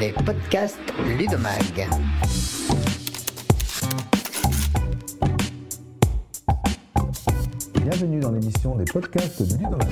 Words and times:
les 0.00 0.12
podcasts 0.12 0.78
Ludomag. 1.18 1.88
Bienvenue 7.82 8.20
dans 8.20 8.30
l'émission 8.30 8.76
des 8.76 8.84
podcasts 8.84 9.42
de 9.42 9.56
Ludomag. 9.56 9.88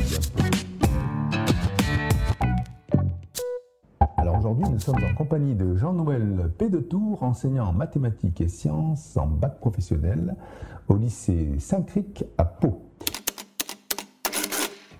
Alors 4.17 4.39
aujourd'hui, 4.39 4.67
nous 4.71 4.79
sommes 4.79 5.03
en 5.03 5.15
compagnie 5.15 5.57
de 5.57 5.75
Jean-Noël 5.75 6.53
P. 6.57 6.69
de 6.69 6.79
Tour, 6.79 7.25
enseignant 7.25 7.67
en 7.69 7.73
mathématiques 7.73 8.41
et 8.41 8.49
sciences 8.49 9.17
en 9.17 9.27
bac 9.27 9.59
professionnel 9.59 10.37
au 10.89 10.97
lycée 10.97 11.59
Saint-Cric 11.59 12.25
à 12.39 12.45
Pau. 12.45 12.83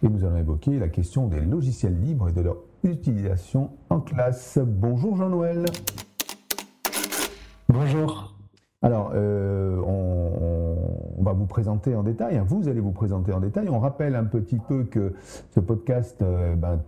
Et 0.03 0.09
nous 0.09 0.25
allons 0.25 0.39
évoquer 0.39 0.79
la 0.79 0.89
question 0.89 1.29
des 1.29 1.41
logiciels 1.41 2.01
libres 2.01 2.29
et 2.29 2.33
de 2.33 2.41
leur 2.41 2.57
utilisation 2.87 3.71
en 3.91 4.01
classe. 4.01 4.59
Bonjour 4.63 5.17
Jean-Noël. 5.17 5.65
Bonjour. 7.69 8.37
Alors, 8.83 9.11
euh, 9.15 9.81
on, 9.85 11.23
va 11.23 11.33
vous 11.33 11.47
présenter 11.47 11.97
en 11.97 12.05
détail, 12.05 12.37
hein. 12.37 12.45
vous 12.47 12.69
allez 12.69 12.79
vous 12.79 12.93
présenter 12.93 13.33
en 13.33 13.41
détail. 13.41 13.69
On 13.69 13.81
rappelle 13.81 14.15
un 14.15 14.23
petit 14.25 14.59
peu 14.59 14.85
que 14.85 15.15
ce 15.51 15.59
podcast 15.59 16.23
euh, 16.23 16.55
ben, 16.55 16.79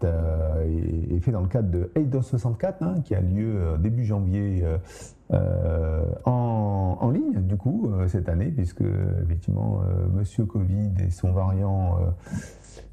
est, 1.10 1.18
fait 1.18 1.32
dans 1.32 1.40
le 1.40 1.48
cadre 1.48 1.70
de 1.70 1.90
Eidos 1.96 2.22
64, 2.22 2.82
hein, 2.82 2.94
qui 3.04 3.16
a 3.16 3.20
lieu 3.20 3.52
euh, 3.56 3.76
début 3.78 4.04
janvier 4.04 4.64
en, 5.30 6.98
en, 7.00 7.10
ligne, 7.10 7.40
du 7.40 7.56
coup, 7.56 7.90
cette 8.06 8.28
année, 8.28 8.46
puisque 8.46 8.84
effectivement, 9.24 9.80
Monsieur 10.14 10.44
Covid 10.44 10.92
et 11.04 11.10
son 11.10 11.32
variant 11.32 11.98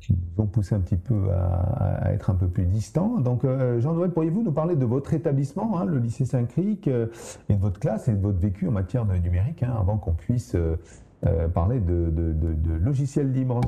nous 0.09 0.43
ont 0.43 0.47
poussé 0.47 0.75
un 0.75 0.79
petit 0.79 0.95
peu 0.95 1.31
à, 1.31 2.11
être 2.13 2.29
un 2.29 2.35
peu 2.35 2.47
plus 2.47 2.65
distants. 2.65 3.19
Donc, 3.19 3.43
euh, 3.43 3.79
Jean-Noël, 3.79 4.11
pourriez-vous 4.11 4.43
nous 4.43 4.51
parler 4.51 4.75
de 4.75 4.85
votre 4.85 5.13
établissement, 5.13 5.79
hein, 5.79 5.85
le 5.85 5.99
lycée 5.99 6.25
Saint-Cric, 6.25 6.87
euh, 6.87 7.07
et 7.49 7.55
de 7.55 7.61
votre 7.61 7.79
classe 7.79 8.07
et 8.07 8.13
de 8.13 8.21
votre 8.21 8.39
vécu 8.39 8.67
en 8.67 8.71
matière 8.71 9.05
de 9.05 9.15
numérique, 9.15 9.63
hein, 9.63 9.73
avant 9.79 9.97
qu'on 9.97 10.13
puisse 10.13 10.55
euh, 10.55 10.77
parler 11.53 11.79
de, 11.79 12.09
de 12.11 12.73
logiciels 12.73 13.31
libres? 13.31 13.61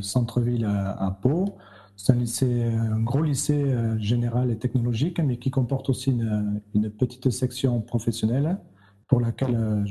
Centre-ville 0.00 0.64
à, 0.64 1.16
Pau. 1.20 1.56
C'est 1.96 2.12
un 2.12 2.16
lycée, 2.16 2.64
un 2.64 3.00
gros 3.00 3.22
lycée 3.22 3.62
euh, 3.62 3.98
général 3.98 4.50
et 4.50 4.56
technologique, 4.56 5.20
mais 5.20 5.36
qui 5.36 5.50
comporte 5.50 5.90
aussi 5.90 6.10
une, 6.10 6.90
petite 6.90 7.28
section 7.30 7.80
professionnelle 7.82 8.58
pour 9.06 9.20
laquelle 9.20 9.54
euh, 9.54 9.84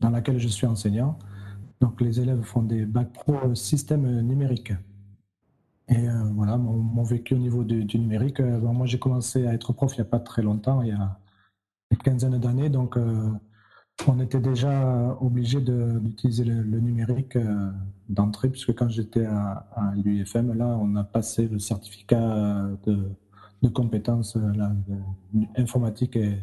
dans 0.00 0.10
laquelle 0.10 0.38
je 0.38 0.48
suis 0.48 0.66
enseignant. 0.66 1.18
Donc 1.80 2.00
les 2.02 2.20
élèves 2.20 2.42
font 2.42 2.62
des 2.62 2.84
bacs 2.84 3.12
pro 3.12 3.54
système 3.54 4.20
numérique. 4.20 4.72
Et 5.88 6.08
euh, 6.08 6.24
voilà, 6.34 6.58
mon, 6.58 7.02
vécu 7.02 7.34
au 7.34 7.38
niveau 7.38 7.64
du, 7.64 7.98
numérique, 7.98 8.40
moi 8.40 8.86
j'ai 8.86 8.98
commencé 8.98 9.46
à 9.46 9.54
être 9.54 9.72
prof 9.72 9.92
il 9.94 10.00
n'y 10.00 10.06
a 10.06 10.10
pas 10.10 10.20
très 10.20 10.42
longtemps, 10.42 10.82
il 10.82 10.88
y 10.88 10.92
a 10.92 11.18
une 11.90 11.98
quinzaine 11.98 12.38
d'années, 12.38 12.68
donc 12.68 12.98
on 14.06 14.20
était 14.20 14.40
déjà 14.40 15.16
obligé 15.20 15.60
d'utiliser 15.60 16.44
le, 16.44 16.80
numérique 16.80 17.36
euh, 17.36 17.70
d'entrée, 18.08 18.50
puisque 18.50 18.74
quand 18.74 18.88
j'étais 18.88 19.24
à, 19.24 19.66
l'UFM, 20.04 20.52
là, 20.52 20.76
on 20.80 20.96
a 20.96 21.04
passé 21.04 21.48
le 21.48 21.58
certificat 21.58 22.68
de, 22.84 23.68
compétences 23.72 24.36
euh, 24.36 24.52
informatique 25.56 26.16
et 26.16 26.38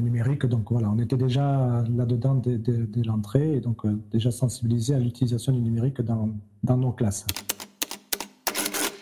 numérique. 0.00 0.46
Donc 0.46 0.70
voilà, 0.70 0.90
on 0.90 0.98
était 0.98 1.16
déjà 1.16 1.82
là-dedans 1.88 2.34
dès, 2.34 3.02
l'entrée 3.04 3.54
et 3.54 3.60
donc 3.60 3.86
euh, 3.86 3.98
déjà 4.12 4.30
sensibilisé 4.30 4.94
à 4.94 4.98
l'utilisation 4.98 5.52
du 5.52 5.60
numérique 5.60 6.02
dans 6.02 6.76
nos 6.76 6.92
classes. 6.92 7.24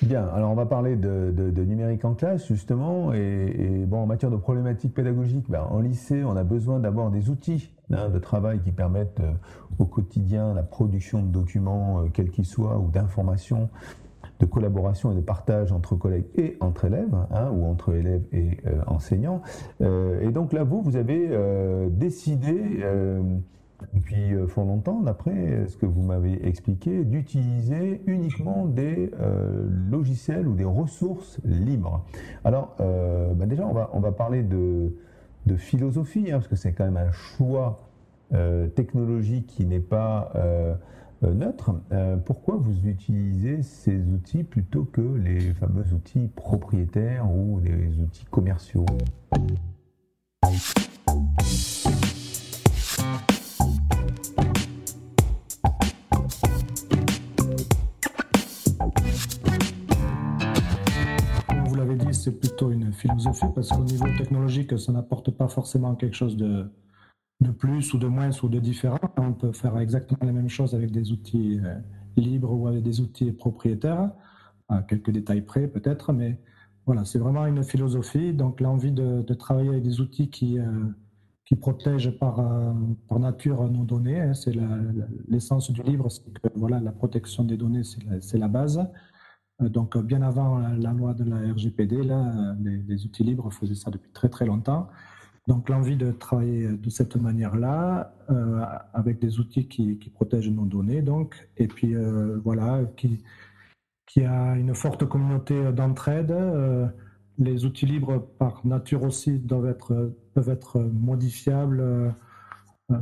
Bien, 0.03 0.29
alors 0.29 0.53
on 0.53 0.55
va 0.55 0.67
parler 0.67 0.95
de, 0.95 1.65
numérique 1.65 2.05
en 2.05 2.15
classe 2.15 2.47
justement, 2.47 3.13
et, 3.13 3.85
bon, 3.87 3.99
en 4.03 4.07
matière 4.07 4.31
de 4.31 4.37
problématiques 4.37 4.95
pédagogiques, 4.95 5.51
ben, 5.51 5.67
en 5.69 5.81
lycée, 5.81 6.23
on 6.23 6.37
a 6.37 6.45
besoin 6.45 6.79
d'avoir 6.79 7.11
des 7.11 7.31
outils 7.31 7.71
hein, 7.93 8.09
de 8.09 8.19
travail 8.21 8.61
qui 8.61 8.71
permettent 8.71 9.21
euh, 9.21 9.33
au 9.79 9.87
quotidien 9.87 10.55
la 10.55 10.63
production 10.63 11.21
de 11.21 11.29
documents, 11.29 12.01
euh, 12.01 12.09
quels 12.13 12.31
qu'ils 12.31 12.47
soient, 12.47 12.79
ou 12.79 12.91
d'informations, 12.91 13.71
de 14.39 14.47
collaboration 14.47 15.11
et 15.11 15.17
de 15.17 15.21
partage 15.21 15.73
entre 15.73 15.97
collègues 15.97 16.27
et 16.37 16.57
entre 16.61 16.85
élèves, 16.85 17.15
hein, 17.33 17.51
ou 17.51 17.67
entre 17.67 17.93
élèves 17.93 18.23
et 18.31 18.59
euh, 18.67 18.81
enseignants. 18.87 19.43
et 19.81 20.31
donc 20.31 20.53
là, 20.53 20.63
vous, 20.63 20.81
vous 20.81 20.95
avez 20.95 21.29
décidé 21.91 22.85
depuis 23.93 24.35
euh, 24.35 24.47
fort 24.47 24.65
longtemps, 24.65 25.01
d'après 25.01 25.67
ce 25.67 25.77
que 25.77 25.87
vous 25.87 26.03
m'avez 26.03 26.47
expliqué, 26.47 27.05
d'utiliser 27.05 28.03
uniquement 28.07 28.67
des 28.67 29.11
euh, 29.21 29.67
logiciels 29.91 30.47
ou 30.47 30.55
des 30.55 30.65
ressources 30.65 31.39
libres. 31.45 32.05
Alors, 32.45 32.77
euh, 32.81 33.33
bah 33.35 33.47
déjà, 33.47 33.67
on 33.67 33.73
va, 33.73 33.91
on 33.93 34.01
va 34.01 34.13
parler 34.13 34.43
de, 34.43 34.95
de 35.47 35.57
philosophie, 35.57 36.27
hein, 36.31 36.39
parce 36.39 36.49
que 36.49 36.57
c'est 36.57 36.73
quand 36.73 36.85
même 36.85 36.97
un 36.97 37.13
choix 37.13 37.85
technologique 38.75 39.47
qui 39.47 39.65
n'est 39.65 39.81
pas 39.81 40.35
neutre. 41.23 41.71
pourquoi 42.27 42.57
vous 42.57 42.87
utilisez 42.87 43.63
ces 43.63 43.99
outils 44.13 44.45
plutôt 44.45 44.85
que 44.85 45.01
les 45.01 45.55
fameux 45.55 45.95
outils 45.95 46.29
propriétaires 46.37 47.27
ou 47.35 47.59
des 47.61 47.99
outils 48.03 48.27
commerciaux? 48.27 48.85
Parce 63.55 63.71
qu'au 63.71 63.85
niveau 63.85 64.07
technologique, 64.17 64.79
ça 64.79 64.93
n'apporte 64.93 65.31
pas 65.31 65.49
forcément 65.49 65.95
quelque 65.95 66.17
chose 66.17 66.37
de, 66.37 66.71
de 67.41 67.51
plus 67.51 67.93
ou 67.95 67.99
de 67.99 68.07
moins 68.07 68.31
ou 68.43 68.49
de 68.49 68.59
différent. 68.59 68.99
On 69.17 69.33
peut 69.33 69.53
faire 69.53 69.79
exactement 69.79 70.21
la 70.23 70.33
même 70.33 70.49
chose 70.49 70.75
avec 70.75 70.91
des 70.91 71.13
outils 71.13 71.61
euh, 71.65 71.75
libres 72.17 72.53
ou 72.53 72.67
avec 72.69 72.83
des 72.83 73.01
outils 73.01 73.33
propriétaires, 73.33 74.11
à 74.69 74.83
quelques 74.83 75.11
détails 75.11 75.43
près 75.43 75.69
peut-être, 75.69 76.13
mais 76.13 76.41
voilà, 76.87 77.05
c'est 77.05 77.19
vraiment 77.19 77.47
une 77.47 77.63
philosophie. 77.63 78.33
Donc 78.33 78.61
l'envie 78.61 78.93
de, 78.93 79.23
travailler 79.35 79.69
avec 79.69 79.83
des 79.83 80.01
outils 80.01 80.31
qui, 80.31 80.59
euh, 80.59 80.65
qui 81.45 81.55
protègent 81.55 82.19
par, 82.19 82.41
euh, 82.41 82.73
par 83.09 83.19
nature 83.19 83.71
nos 83.71 83.85
données, 83.85 84.21
hein. 84.21 84.35
c'est 84.35 84.55
l'essence 85.29 85.71
du 85.71 85.83
livre, 85.83 86.09
c'est 86.09 86.25
que 86.33 86.49
voilà, 86.57 86.81
la 86.81 86.93
protection 86.93 87.45
des 87.45 87.57
données, 87.57 87.83
c'est 87.85 88.03
la, 88.05 88.39
la, 88.41 88.49
base. 88.49 88.89
Euh, 89.63 89.69
donc, 89.69 89.97
euh, 89.97 90.03
bien 90.03 90.23
avant 90.23 90.59
la, 90.59 90.93
loi 90.93 91.15
de 91.15 91.25
la 91.25 91.53
RGPD, 91.53 92.03
là, 92.03 92.55
euh, 92.65 92.79
les, 92.89 93.05
outils 93.05 93.25
libres 93.25 93.51
faisaient 93.53 93.75
ça 93.75 93.91
depuis 93.91 94.11
très 94.13 94.29
très 94.29 94.47
longtemps. 94.47 94.89
Donc, 95.47 95.69
l'envie 95.69 95.97
de 95.97 96.13
travailler 96.13 96.69
de 96.69 96.91
cette 96.91 97.17
manière-là, 97.17 98.13
avec 98.93 99.19
des 99.19 99.41
outils 99.41 99.67
qui, 99.67 99.95
protègent 100.15 100.51
nos 100.51 100.67
données, 100.67 101.01
donc, 101.01 101.49
et 101.57 101.69
puis 101.69 101.95
voilà, 102.45 102.83
qui, 102.97 104.25
a 104.27 104.57
une 104.57 104.75
forte 104.75 105.07
communauté 105.07 105.73
d'entraide. 105.73 106.35
les 107.39 107.65
outils 107.65 107.87
libres, 107.87 108.19
par 108.39 108.67
nature 108.67 109.05
aussi, 109.05 109.39
doivent 109.39 109.69
être, 109.69 110.13
peuvent 110.35 110.51
être 110.51 110.81
modifiables 110.81 112.15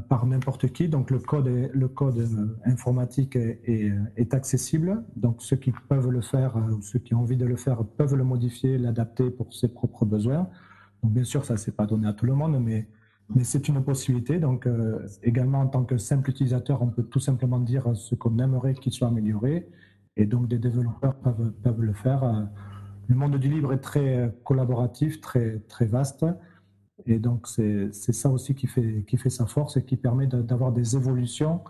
par 0.08 0.26
n'importe 0.26 0.72
qui. 0.72 0.88
Donc 0.88 1.10
le 1.10 1.19
code, 1.19 1.47
le 1.47 1.88
code 1.88 2.19
euh, 2.19 2.58
informatique 2.64 3.36
est, 3.36 3.92
est, 4.16 4.34
accessible. 4.34 5.04
Donc 5.14 5.42
ceux 5.42 5.56
qui 5.56 5.72
peuvent 5.88 6.10
le 6.10 6.20
faire, 6.20 6.56
euh, 6.56 6.72
ou 6.72 6.82
ceux 6.82 6.98
qui 6.98 7.14
ont 7.14 7.20
envie 7.20 7.36
de 7.36 7.47
le 7.47 7.56
faire, 7.56 7.84
peuvent 7.84 8.16
le 8.16 8.24
modifier, 8.24 8.78
l'adapter 8.78 9.30
pour 9.30 9.52
ses 9.54 9.69
propres 9.69 10.04
besoins. 10.04 10.48
Donc 11.02 11.12
bien 11.12 11.24
sûr, 11.24 11.44
ça 11.44 11.54
ne 11.54 11.58
s'est 11.58 11.72
pas 11.72 11.86
donné 11.86 12.09
à 12.09 12.12
tout 12.12 12.27
le 12.27 12.34
monde, 12.34 12.60
mais, 12.60 12.88
mais 13.34 13.44
c'est 13.44 13.68
une 13.68 13.83
possibilité. 13.84 14.41
Donc 14.41 14.68
également 15.22 15.60
en 15.60 15.68
tant 15.68 15.84
que 15.84 15.98
simple 15.98 16.30
utilisateur, 16.30 16.83
on 16.83 16.88
peut 16.88 17.04
tout 17.04 17.21
simplement 17.21 17.60
dire 17.60 17.94
ce 17.94 18.15
qu'on 18.15 18.38
aimerait 18.38 18.74
qu'il 18.74 18.92
soit 18.92 19.09
amélioré. 19.09 19.68
Et 20.16 20.27
donc 20.27 20.48
des 20.48 20.59
développeurs 20.59 21.15
peuvent, 21.16 21.53
peuvent 21.62 21.83
le 21.83 21.92
faire. 21.92 22.48
Le 23.09 23.15
monde 23.15 23.36
du 23.36 23.48
libre 23.48 23.72
est 23.72 23.80
très 23.80 24.34
collaboratif, 24.42 25.21
très, 25.21 25.60
très 25.68 25.86
vaste. 25.86 26.24
Et 27.06 27.18
donc, 27.18 27.47
c'est 27.47 27.92
ça 27.92 28.28
aussi 28.30 28.54
qui 28.54 28.66
fait, 28.66 29.04
qui 29.06 29.16
fait 29.16 29.30
sa 29.30 29.47
force 29.47 29.76
et 29.76 29.84
qui 29.84 29.97
permet 29.97 30.26
d'avoir 30.26 30.72
des 30.72 30.97
évolutions 30.97 31.60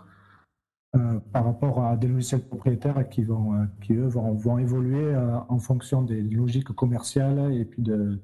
euh, 0.95 1.19
par 1.31 1.45
rapport 1.45 1.83
à 1.85 1.95
des 1.95 2.07
logiciels 2.07 2.41
propriétaires 2.41 3.07
qui, 3.09 3.23
vont, 3.23 3.53
euh, 3.53 3.65
qui 3.81 3.93
eux, 3.93 4.07
vont, 4.07 4.33
vont 4.33 4.57
évoluer 4.57 5.03
euh, 5.03 5.37
en 5.49 5.59
fonction 5.59 6.01
des 6.01 6.21
logiques 6.21 6.69
commerciales 6.69 7.53
et 7.53 7.65
puis 7.65 7.83
de, 7.83 8.19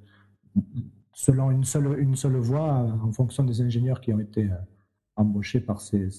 selon 1.14 1.52
une 1.52 1.66
seule, 1.66 2.00
une 2.00 2.16
seule 2.16 2.38
voie, 2.38 2.70
en 3.04 3.12
fonction 3.12 3.44
des 3.44 3.62
ingénieurs 3.62 4.02
qui 4.02 4.12
ont 4.14 4.20
été 4.20 4.50
embauchés 5.16 5.60
par 5.60 5.82
ces, 5.82 6.10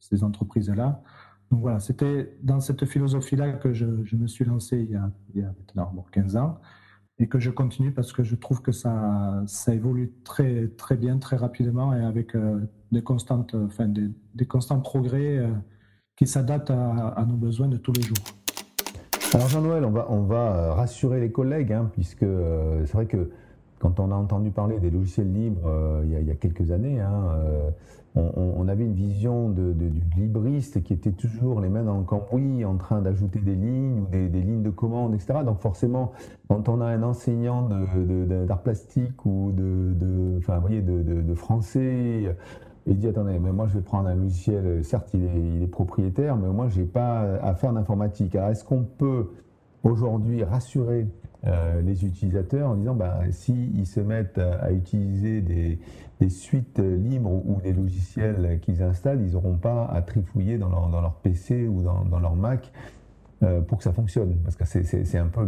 ces, 0.00 0.24
entreprises-là. 0.24 1.02
Donc 1.50 1.60
voilà, 1.60 1.80
c'était 1.80 2.36
dans 2.42 2.60
cette 2.60 2.84
philosophie-là 2.84 3.52
que 3.52 3.72
je, 3.72 4.04
je, 4.04 4.16
me 4.16 4.26
suis 4.26 4.44
lancé 4.44 4.78
il 4.80 4.90
y 4.90 4.96
a, 4.96 5.10
il 5.34 5.40
y 5.40 5.44
a 5.44 5.48
maintenant 5.48 6.04
15 6.12 6.36
ans. 6.36 6.60
Et 7.18 7.28
que 7.28 7.38
je 7.38 7.50
continue 7.50 7.92
parce 7.92 8.12
que 8.12 8.22
je 8.22 8.34
trouve 8.34 8.60
que 8.60 8.72
ça, 8.72 9.42
ça 9.46 9.74
évolue 9.74 10.12
très, 10.24 10.68
très 10.68 10.96
bien, 10.96 11.18
très 11.18 11.36
rapidement 11.36 11.94
et 11.94 12.02
avec 12.02 12.36
des, 12.90 13.02
constantes, 13.02 13.54
enfin, 13.54 13.86
des, 13.86 14.10
des 14.34 14.46
constants 14.46 14.80
progrès 14.80 15.40
qui 16.16 16.26
s'adaptent 16.26 16.70
à, 16.70 17.24
nos 17.28 17.36
besoins 17.36 17.68
de 17.68 17.76
tous 17.76 17.92
les 17.92 18.02
jours. 18.02 18.16
Alors 19.32 19.48
Jean-Noël, 19.48 19.84
on 19.84 19.90
va, 19.90 20.06
on 20.10 20.22
va 20.22 20.74
rassurer 20.74 21.20
les 21.20 21.30
collègues, 21.30 21.72
hein, 21.72 21.90
puisque 21.92 22.26
c'est 22.84 22.92
vrai 22.92 23.06
que 23.06 23.30
quand 23.84 24.00
on 24.00 24.10
a 24.12 24.14
entendu 24.14 24.50
parler 24.50 24.80
des 24.80 24.90
logiciels 24.90 25.30
libres 25.30 25.66
euh, 25.66 26.00
il, 26.06 26.26
y 26.26 26.30
a, 26.30 26.34
quelques 26.34 26.70
années, 26.70 27.02
hein, 27.02 27.28
euh, 28.16 28.30
on, 28.56 28.66
avait 28.66 28.84
une 28.84 28.94
vision 28.94 29.50
du 29.50 29.92
libriste 30.16 30.82
qui 30.82 30.94
était 30.94 31.12
toujours 31.12 31.60
les 31.60 31.68
mains 31.68 31.82
dans 31.82 31.98
le 31.98 32.04
cambouis, 32.04 32.64
en 32.64 32.76
train 32.76 33.02
d'ajouter 33.02 33.40
des 33.40 33.54
lignes 33.54 34.00
ou 34.00 34.06
des, 34.06 34.40
lignes 34.40 34.62
de 34.62 34.70
commande, 34.70 35.14
etc. 35.14 35.40
Donc 35.44 35.58
forcément, 35.60 36.12
quand 36.48 36.70
on 36.70 36.80
a 36.80 36.86
un 36.86 37.02
enseignant 37.02 37.68
d'art 37.68 38.62
plastique 38.62 39.26
ou 39.26 39.52
de, 39.52 40.38
enfin, 40.38 40.60
voyez, 40.60 40.80
de, 40.80 41.34
français, 41.34 42.34
il 42.86 42.98
dit 42.98 43.08
attendez, 43.08 43.38
mais 43.38 43.52
moi 43.52 43.66
je 43.66 43.74
vais 43.74 43.84
prendre 43.84 44.08
un 44.08 44.14
logiciel, 44.14 44.82
certes 44.82 45.10
il 45.12 45.24
est, 45.24 45.56
il 45.56 45.62
est 45.62 45.66
propriétaire, 45.66 46.36
mais 46.36 46.48
moi 46.48 46.68
j'ai 46.68 46.84
pas 46.84 47.20
à 47.42 47.54
faire 47.54 47.74
d'informatique. 47.74 48.34
Alors 48.36 48.48
est-ce 48.48 48.64
qu'on 48.64 48.84
peut 48.84 49.26
aujourd'hui 49.82 50.42
rassurer 50.42 51.06
euh, 51.46 51.82
les 51.82 52.06
utilisateurs 52.06 52.70
en 52.70 52.74
disant 52.74 52.94
bah, 52.94 53.20
s'ils 53.30 53.86
se 53.86 54.00
mettent 54.00 54.38
à, 54.38 54.72
utiliser 54.72 55.42
des, 55.42 55.78
suites 56.30 56.78
libres 56.78 57.30
ou 57.30 57.60
des 57.62 57.74
logiciels 57.74 58.58
qu'ils 58.62 58.82
installent, 58.82 59.20
ils 59.20 59.32
n'auront 59.32 59.58
pas 59.58 59.84
à 59.92 60.00
trifouiller 60.00 60.56
dans 60.56 60.70
leur, 60.70 60.88
dans 60.88 61.02
leur 61.02 61.16
PC 61.16 61.68
ou 61.68 61.82
dans, 61.82 62.18
leur 62.18 62.34
Mac 62.34 62.72
euh, 63.42 63.60
pour 63.60 63.76
que 63.76 63.84
ça 63.84 63.92
fonctionne. 63.92 64.36
Parce 64.42 64.56
que 64.56 64.64
c'est 64.64 65.18
un 65.18 65.26
peu 65.26 65.44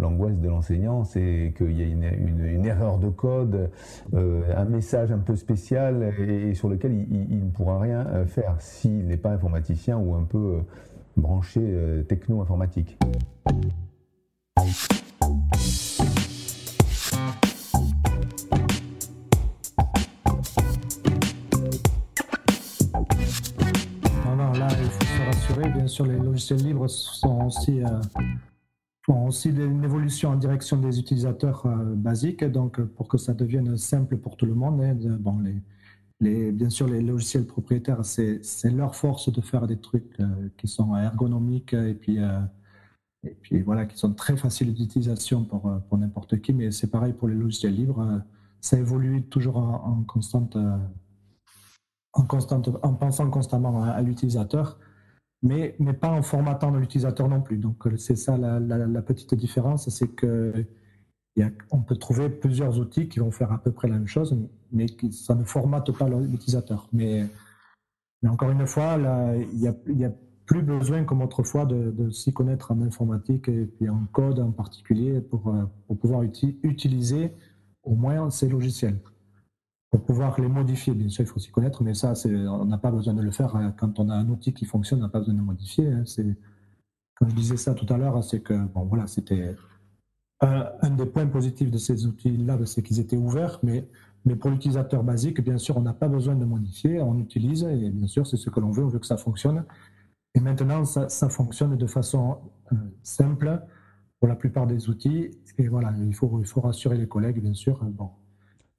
l'angoisse 0.00 0.36
de 0.40 0.48
l'enseignant, 0.48 1.04
c'est 1.04 1.54
qu'il 1.56 1.78
y 1.78 1.82
a 1.82 1.86
une, 1.86 2.66
erreur 2.66 2.98
de 2.98 3.08
code, 3.08 3.70
euh, 4.14 4.42
un 4.56 4.64
message 4.64 5.12
un 5.12 5.18
peu 5.18 5.36
spécial 5.36 6.12
et, 6.18 6.54
sur 6.54 6.68
lequel 6.68 6.92
il, 7.08 7.44
ne 7.44 7.50
pourra 7.50 7.78
rien 7.78 8.04
faire 8.26 8.56
s'il 8.58 9.06
n'est 9.06 9.16
pas 9.16 9.30
informaticien 9.30 9.96
ou 9.96 10.16
un 10.16 10.24
peu 10.24 10.58
branché 11.16 11.62
techno-informatique. 12.08 12.98
Sont 26.88 27.46
aussi, 27.46 27.82
euh, 27.82 28.00
font 29.04 29.26
aussi 29.26 29.50
une 29.50 29.84
évolution 29.84 30.30
en 30.30 30.36
direction 30.36 30.76
des 30.78 30.98
utilisateurs 30.98 31.66
euh, 31.66 31.94
basiques, 31.94 32.44
donc 32.44 32.80
pour 32.80 33.08
que 33.08 33.18
ça 33.18 33.34
devienne 33.34 33.76
simple 33.76 34.16
pour 34.16 34.36
tout 34.36 34.46
le 34.46 34.54
monde. 34.54 34.80
Hein, 34.82 34.96
bon, 35.20 35.38
les, 35.40 35.56
les, 36.20 36.52
bien 36.52 36.70
sûr, 36.70 36.86
les 36.88 37.02
logiciels 37.02 37.46
propriétaires, 37.46 38.04
c'est 38.04 38.40
leur 38.70 38.94
force 38.94 39.32
de 39.32 39.40
faire 39.40 39.66
des 39.66 39.78
trucs 39.78 40.18
euh, 40.20 40.48
qui 40.56 40.68
sont 40.68 40.96
ergonomiques 40.96 41.74
et 41.74 41.94
puis, 41.94 42.18
et 43.24 43.34
puis 43.34 43.62
voilà, 43.62 43.86
qui 43.86 43.96
sont 43.98 44.12
très 44.14 44.36
faciles 44.36 44.72
d'utilisation 44.72 45.44
pour, 45.44 45.70
pour 45.88 45.98
n'importe 45.98 46.40
qui, 46.40 46.52
mais 46.52 46.70
c'est 46.70 46.90
pareil 46.90 47.12
pour 47.12 47.28
les 47.28 47.34
logiciels 47.34 47.74
libres. 47.74 48.22
ça 48.60 48.78
évolue 48.78 49.22
toujours 49.24 49.58
en, 49.58 50.04
constante. 50.04 50.56
En, 52.12 52.22
constante, 52.22 52.70
en 52.82 52.94
pensant 52.94 53.28
constamment 53.30 53.84
à 53.84 54.00
l'utilisateur 54.00 54.78
mais, 55.42 55.76
mais 55.78 55.92
pas 55.92 56.10
en 56.10 56.22
formatant 56.22 56.70
l'utilisateur 56.70 57.28
non 57.28 57.40
plus. 57.40 57.58
Donc 57.58 57.86
euh, 57.86 57.96
c'est 57.96 58.16
ça 58.16 58.36
la, 58.36 59.02
petite 59.02 59.34
différence, 59.34 59.88
c'est 59.90 60.08
que 60.08 60.66
on 61.70 61.82
peut 61.82 61.96
trouver 61.96 62.30
plusieurs 62.30 62.78
outils 62.78 63.08
qui 63.08 63.18
vont 63.18 63.30
faire 63.30 63.52
à 63.52 63.58
peu 63.58 63.70
près 63.70 63.88
la 63.88 63.96
même 63.96 64.06
chose, 64.06 64.38
mais 64.72 64.86
qui, 64.86 65.12
ça 65.12 65.34
ne 65.34 65.44
formate 65.44 65.92
pas 65.92 66.08
l'utilisateur. 66.08 66.88
Mais, 66.92 67.26
mais, 68.22 68.30
encore 68.30 68.50
une 68.50 68.66
fois, 68.66 68.96
il 68.96 69.58
n'y 69.58 69.68
a, 69.68 69.74
y 69.88 70.04
a, 70.04 70.12
plus 70.46 70.62
besoin 70.62 71.02
comme 71.02 71.22
autrefois 71.22 71.66
de, 71.66 71.90
de 71.90 72.08
s'y 72.08 72.32
connaître 72.32 72.70
en 72.70 72.80
informatique 72.80 73.48
et 73.48 73.66
puis 73.66 73.88
en 73.88 74.06
code 74.12 74.38
en 74.38 74.52
particulier 74.52 75.20
pour, 75.20 75.48
euh, 75.48 75.64
pour 75.88 75.98
pouvoir 75.98 76.22
utiliser 76.22 77.32
au 77.82 77.96
moins 77.96 78.30
ces 78.30 78.48
logiciels 78.48 79.00
pour 79.90 80.04
pouvoir 80.04 80.40
les 80.40 80.48
modifier. 80.48 80.94
Bien 80.94 81.08
sûr, 81.08 81.24
il 81.24 81.26
faut 81.26 81.38
s'y 81.38 81.50
connaître, 81.50 81.82
mais 81.82 81.94
ça, 81.94 82.14
on 82.24 82.64
n'a 82.64 82.78
pas 82.78 82.90
besoin 82.90 83.14
de 83.14 83.22
le 83.22 83.30
faire. 83.30 83.54
Hein. 83.56 83.74
Quand 83.76 83.98
on 83.98 84.08
a 84.08 84.14
un 84.14 84.28
outil 84.28 84.52
qui 84.52 84.64
fonctionne, 84.64 85.00
on 85.00 85.02
n'a 85.02 85.08
pas 85.08 85.20
besoin 85.20 85.34
de 85.34 85.38
le 85.38 85.44
modifier. 85.44 85.86
Hein. 85.86 86.04
Comme 87.14 87.30
je 87.30 87.34
disais 87.34 87.56
ça 87.56 87.74
tout 87.74 87.86
à 87.92 87.96
l'heure, 87.96 88.22
c'est 88.22 88.40
que, 88.40 88.54
bon, 88.54 88.84
voilà, 88.84 89.06
c'était 89.06 89.54
un, 90.40 90.90
des 90.90 91.06
points 91.06 91.26
positifs 91.26 91.70
de 91.70 91.78
ces 91.78 92.06
outils-là, 92.06 92.58
c'est 92.66 92.82
qu'ils 92.82 93.00
étaient 93.00 93.16
ouverts, 93.16 93.58
mais, 93.62 93.88
mais 94.24 94.36
pour 94.36 94.50
l'utilisateur 94.50 95.02
basique, 95.02 95.40
bien 95.40 95.58
sûr, 95.58 95.76
on 95.78 95.82
n'a 95.82 95.94
pas 95.94 96.08
besoin 96.08 96.34
de 96.34 96.44
modifier, 96.44 97.00
on 97.00 97.18
utilise, 97.18 97.64
et 97.64 97.90
bien 97.90 98.06
sûr, 98.06 98.26
c'est 98.26 98.36
ce 98.36 98.50
que 98.50 98.60
l'on 98.60 98.70
veut, 98.70 98.84
on 98.84 98.88
veut 98.88 98.98
que 98.98 99.06
ça 99.06 99.16
fonctionne. 99.16 99.64
Et 100.34 100.40
maintenant, 100.40 100.84
ça, 100.84 101.28
fonctionne 101.30 101.76
de 101.76 101.86
façon 101.86 102.36
euh, 102.70 102.76
simple 103.02 103.62
pour 104.20 104.28
la 104.28 104.36
plupart 104.36 104.66
des 104.66 104.90
outils. 104.90 105.30
Et 105.56 105.68
voilà, 105.68 105.94
il 105.98 106.14
faut, 106.14 106.38
il 106.40 106.46
faut 106.46 106.60
rassurer 106.60 106.98
les 106.98 107.08
collègues, 107.08 107.40
bien 107.40 107.54
sûr. 107.54 107.82
Bon, 107.84 108.10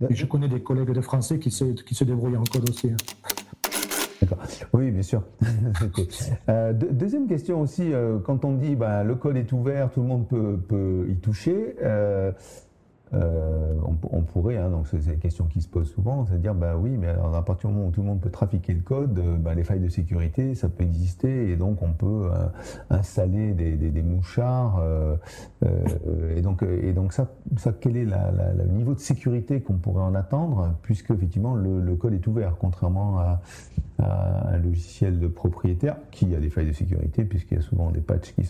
je 0.09 0.25
connais 0.25 0.47
des 0.47 0.61
collègues 0.61 0.91
de 0.91 1.01
français 1.01 1.39
qui 1.39 1.51
se, 1.51 1.65
qui 1.65 1.95
se 1.95 2.03
débrouillent 2.03 2.37
en 2.37 2.43
code 2.43 2.69
aussi. 2.69 2.91
Hein. 2.91 2.97
D'accord. 4.21 4.39
Oui, 4.73 4.91
bien 4.91 5.03
sûr. 5.03 5.23
Euh, 6.49 6.73
deuxième 6.73 7.27
question 7.27 7.61
aussi, 7.61 7.93
euh, 7.93 8.19
quand 8.19 8.45
on 8.45 8.53
dit 8.53 8.75
bah, 8.75 9.03
le 9.03 9.15
code 9.15 9.37
est 9.37 9.51
ouvert, 9.51 9.91
tout 9.91 10.01
le 10.01 10.07
monde 10.07 10.27
peut, 10.27 10.57
peut 10.57 11.05
y 11.09 11.15
toucher, 11.17 11.75
euh, 11.83 12.31
euh, 13.13 13.73
on, 14.11 14.21
pourrait, 14.21 14.57
hein, 14.57 14.69
donc 14.69 14.87
c'est 14.87 14.97
une 14.97 15.19
question 15.19 15.45
qui 15.45 15.61
se 15.61 15.67
pose 15.67 15.89
souvent, 15.89 16.25
c'est 16.25 16.35
à 16.35 16.37
dire 16.37 16.53
bah 16.53 16.75
oui, 16.77 16.97
mais 16.97 17.07
alors 17.07 17.33
à 17.35 17.45
partir 17.45 17.69
du 17.69 17.75
moment 17.75 17.87
où 17.87 17.91
tout 17.91 18.01
le 18.01 18.07
monde 18.07 18.19
peut 18.19 18.29
trafiquer 18.29 18.73
le 18.73 18.81
code, 18.81 19.17
euh, 19.19 19.37
bah, 19.37 19.53
les 19.53 19.63
failles 19.63 19.79
de 19.79 19.87
sécurité, 19.87 20.55
ça 20.55 20.67
peut 20.67 20.83
exister 20.83 21.49
et 21.49 21.55
donc 21.55 21.81
on 21.81 21.93
peut 21.93 22.29
euh, 22.31 22.47
installer 22.89 23.53
des, 23.53 24.01
mouchards 24.01 24.83
et 26.35 26.41
donc 26.41 26.63
et 26.63 26.93
donc 26.93 27.13
ça, 27.13 27.27
quel 27.79 27.97
est 27.97 28.05
la, 28.05 28.31
le 28.31 28.65
niveau 28.65 28.93
de 28.93 28.99
sécurité 28.99 29.61
qu'on 29.61 29.77
pourrait 29.77 30.03
en 30.03 30.13
attendre 30.13 30.75
puisque 30.81 31.11
effectivement 31.11 31.55
le, 31.55 31.95
code 31.95 32.13
est 32.13 32.27
ouvert, 32.27 32.55
contrairement 32.59 33.19
à, 33.19 33.41
à, 33.99 34.49
un 34.49 34.57
logiciel 34.57 35.19
de 35.19 35.27
propriétaire 35.27 35.97
qui 36.11 36.33
a 36.35 36.39
des 36.39 36.49
failles 36.49 36.67
de 36.67 36.73
sécurité 36.73 37.25
puisqu'il 37.25 37.55
y 37.55 37.59
a 37.59 37.63
souvent 37.63 37.91
des 37.91 38.01
patchs 38.01 38.33
qui 38.33 38.43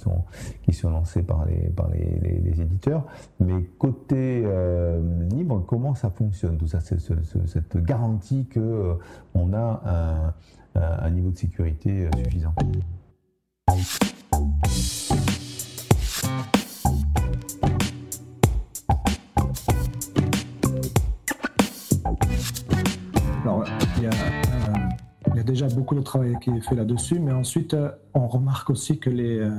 sont 0.74 0.90
lancés 0.90 1.24
par 1.24 1.46
les 1.46 2.62
éditeurs, 2.62 3.06
mais 3.40 3.64
côté 3.78 4.44
euh, 4.46 5.02
libre, 5.30 5.64
comment 5.66 5.96
ça 5.96 6.10
fonctionne 6.10 6.58
tout 6.58 6.68
ça, 6.68 6.80
cette 6.82 7.78
garantie 7.78 8.46
que 8.50 8.60
euh, 8.60 8.94
on 9.34 9.54
a 9.54 10.34
un, 10.76 11.10
niveau 11.10 11.32
de 11.32 11.38
sécurité 11.38 12.06
euh, 12.06 12.10
suffisant? 12.24 12.54
Beaucoup 25.76 25.96
de 25.96 26.02
travail 26.02 26.38
qui 26.42 26.50
est 26.50 26.62
fait 26.62 26.76
là-dessus, 26.76 27.20
mais 27.20 27.34
ensuite, 27.34 27.76
on 28.14 28.28
remarque 28.28 28.70
aussi 28.70 29.00
que 29.00 29.10
les 29.10 29.50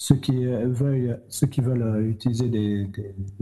ceux 0.00 0.16
qui 0.16 0.46
veulent, 0.46 1.20
ceux 1.28 1.46
qui 1.46 1.60
veulent 1.60 1.82
euh, 1.82 2.08
utiliser 2.08 2.48
des, 2.48 2.88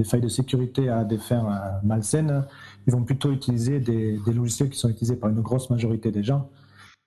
failles 0.02 0.20
de 0.20 0.28
sécurité 0.28 0.88
à 0.88 1.04
des 1.04 1.16
fins 1.16 1.46
euh, 1.46 1.86
malsaines, 1.86 2.44
ils 2.84 2.92
vont 2.92 3.04
plutôt 3.04 3.30
utiliser 3.30 3.78
des, 3.78 4.18
logiciels 4.26 4.68
qui 4.68 4.76
sont 4.76 4.88
utilisés 4.88 5.14
par 5.14 5.30
une 5.30 5.40
grosse 5.40 5.70
majorité 5.70 6.10
des 6.10 6.24
gens, 6.24 6.50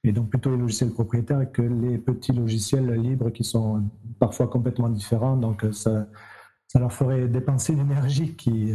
et 0.05 0.13
donc 0.13 0.29
plutôt 0.29 0.51
les 0.51 0.57
logiciels 0.57 0.91
propriétaires 0.91 1.51
que 1.51 1.61
les 1.61 1.97
petits 1.97 2.31
logiciels 2.31 2.93
libres 2.93 3.29
qui 3.29 3.43
sont 3.43 3.83
parfois 4.19 4.47
complètement 4.47 4.87
différents. 4.87 5.35
Donc 5.35 5.65
euh, 5.65 5.73
ça, 5.73 6.07
ça 6.69 6.79
leur 6.79 6.93
ferait 6.93 7.27
dépenser 7.27 7.73
une 7.73 7.81
énergie 7.81 8.35
qui, 8.35 8.73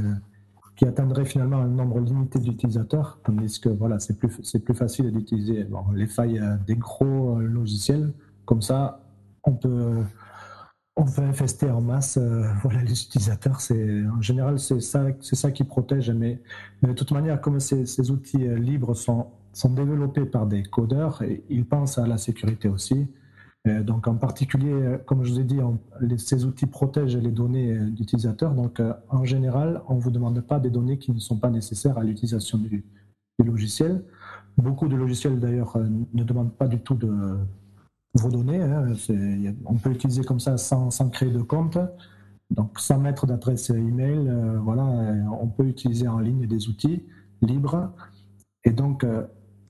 qui 0.76 0.84
atteindrait 0.84 1.24
finalement 1.24 1.58
un 1.58 1.68
nombre 1.68 2.00
limité 2.00 2.38
d'utilisateurs, 2.38 3.18
tandis 3.24 3.58
que 3.60 3.68
voilà, 3.70 3.98
c'est 3.98 4.18
plus, 4.18 4.38
c'est 4.42 4.60
plus 4.62 4.74
facile 4.74 5.10
d'utiliser 5.10 5.66
les 5.94 6.06
failles 6.06 6.42
des 6.66 6.76
gros 6.76 7.40
logiciels. 7.40 8.12
Comme 8.44 8.62
ça, 8.62 9.00
on 9.42 9.54
peut 9.54 10.04
on 10.96 11.04
peut 11.04 11.22
infester 11.22 11.70
en 11.70 11.82
masse 11.82 12.16
euh, 12.16 12.42
voilà, 12.62 12.82
les 12.82 13.02
utilisateurs. 13.02 13.60
C'est, 13.60 14.04
en 14.06 14.20
général, 14.22 14.58
c'est 14.58 14.80
ça, 14.80 15.04
c'est 15.20 15.36
ça 15.36 15.50
qui 15.52 15.64
protège. 15.64 16.10
Mais, 16.10 16.40
de 16.82 16.92
toute 16.92 17.12
manière, 17.12 17.40
comme 17.40 17.60
ces, 17.60 18.10
outils 18.10 18.48
euh, 18.48 18.56
libres 18.56 18.94
sont, 18.94 19.26
sont 19.52 19.70
développés 19.70 20.24
par 20.24 20.46
des 20.46 20.62
codeurs, 20.62 21.22
ils 21.48 21.66
pensent 21.66 21.98
à 21.98 22.06
la 22.06 22.18
sécurité 22.18 22.68
aussi. 22.68 23.06
Euh, 23.66 23.82
donc, 23.82 24.06
en 24.06 24.14
particulier, 24.14 24.96
comme 25.06 25.24
je 25.24 25.32
vous 25.32 25.40
ai 25.40 25.44
dit, 25.44 25.58
ces 26.18 26.44
outils 26.44 26.66
protègent 26.66 27.16
les 27.16 27.30
données 27.30 27.76
d'utilisateurs. 27.90 28.54
Donc, 28.54 28.80
en 29.08 29.24
général, 29.24 29.82
on 29.88 29.96
ne 29.96 30.00
vous 30.00 30.10
demande 30.10 30.40
pas 30.40 30.60
des 30.60 30.70
données 30.70 30.98
qui 30.98 31.12
ne 31.12 31.18
sont 31.18 31.36
pas 31.36 31.50
nécessaires 31.50 31.98
à 31.98 32.04
l'utilisation 32.04 32.58
du, 32.58 32.84
logiciel. 33.44 34.02
Beaucoup 34.56 34.88
de 34.88 34.96
logiciels, 34.96 35.38
d'ailleurs, 35.38 35.76
ne 35.78 36.24
demandent 36.24 36.54
pas 36.54 36.68
du 36.68 36.78
tout 36.78 36.98
vos 38.14 38.30
données. 38.30 38.62
Hein, 38.62 38.94
on 39.66 39.74
peut 39.74 39.90
l'utiliser 39.90 40.22
comme 40.22 40.40
ça 40.40 40.56
sans, 40.56 41.10
créer 41.10 41.30
de 41.30 41.42
compte. 41.42 41.78
donc, 42.50 42.78
sans 42.78 42.98
mettre 42.98 43.26
d'adresse 43.26 43.70
email, 43.70 44.30
voilà, 44.62 44.84
on 45.40 45.48
peut 45.48 45.66
utiliser 45.66 46.08
en 46.08 46.20
ligne 46.20 46.46
des 46.46 46.68
outils 46.68 47.02
libres. 47.42 47.92
Et 48.64 48.70
donc, 48.70 49.04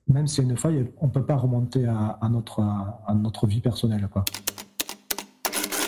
même 0.09 0.27
a 0.27 0.43
une 0.43 0.57
faille, 0.57 0.87
on 1.01 1.07
ne 1.07 1.11
peut 1.11 1.25
pas 1.25 1.37
remonter 1.37 1.87
à, 1.87 2.29
notre, 2.31 2.61
à, 2.61 3.15
notre 3.15 3.47
vie 3.47 3.61
personnelle. 3.61 4.09
Quoi. 4.11 4.25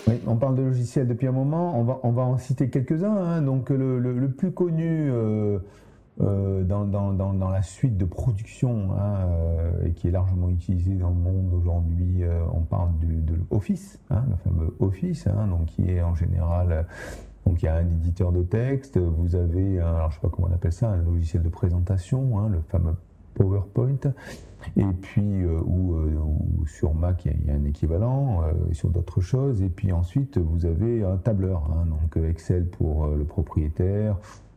Oui, 0.08 0.14
on 0.26 0.36
parle 0.36 0.56
de 0.56 0.62
logiciels 0.62 1.06
depuis 1.06 1.26
un 1.26 1.32
moment, 1.32 1.78
on 1.78 1.84
va, 1.84 2.00
on 2.02 2.10
va 2.10 2.22
en 2.22 2.38
citer 2.38 2.68
quelques-uns. 2.68 3.16
Hein. 3.16 3.42
Donc 3.42 3.70
le, 3.70 3.98
le, 3.98 4.30
plus 4.30 4.50
connu 4.50 5.10
euh, 5.10 5.58
euh, 6.20 6.64
dans, 6.64 6.84
dans, 6.84 7.12
dans, 7.12 7.50
la 7.50 7.62
suite 7.62 7.96
de 7.96 8.04
production 8.04 8.88
hein, 8.92 9.28
euh, 9.28 9.86
et 9.86 9.92
qui 9.92 10.08
est 10.08 10.10
largement 10.10 10.48
utilisé 10.48 10.94
dans 10.94 11.10
le 11.10 11.14
monde 11.14 11.52
aujourd'hui, 11.54 12.22
on 12.52 12.62
parle 12.62 12.96
du, 12.98 13.20
de 13.20 13.34
Office, 13.50 14.00
hein, 14.10 14.24
le 14.28 14.36
fameux 14.36 14.74
Office, 14.80 15.28
donc 15.48 15.66
qui 15.66 15.90
est 15.90 16.02
en 16.02 16.14
général 16.14 16.86
donc 17.46 17.62
il 17.62 17.66
y 17.66 17.68
a 17.68 17.76
un 17.76 17.86
éditeur 17.86 18.30
de 18.30 18.42
texte, 18.42 18.98
vous 18.98 19.34
avez, 19.34 19.80
un, 19.80 19.94
alors 19.94 20.10
je 20.10 20.16
sais 20.16 20.20
pas 20.20 20.28
comment 20.28 20.48
on 20.50 20.54
appelle 20.54 20.72
ça, 20.72 20.90
un 20.90 20.96
logiciel 20.98 21.42
de 21.42 21.48
présentation, 21.48 22.46
le 22.46 22.60
fameux 22.60 22.94
PowerPoint. 23.38 24.12
Et 24.76 24.84
puis, 24.84 25.44
euh, 25.44 25.56
euh, 25.56 25.60
ou, 25.60 26.66
sur 26.66 26.94
Mac, 26.94 27.24
il 27.24 27.46
y, 27.46 27.50
a 27.50 27.54
un 27.54 27.64
équivalent, 27.64 28.42
euh, 28.42 28.72
sur 28.72 28.90
d'autres 28.90 29.20
choses. 29.20 29.62
Et 29.62 29.68
puis 29.68 29.92
ensuite, 29.92 30.36
vous 30.38 30.66
avez 30.66 31.04
un 31.04 31.16
tableur, 31.16 31.70
hein, 31.72 31.86
donc 31.86 32.22
Excel 32.22 32.66
pour 32.66 33.06
le 33.06 33.24
propriétaire 33.24 34.16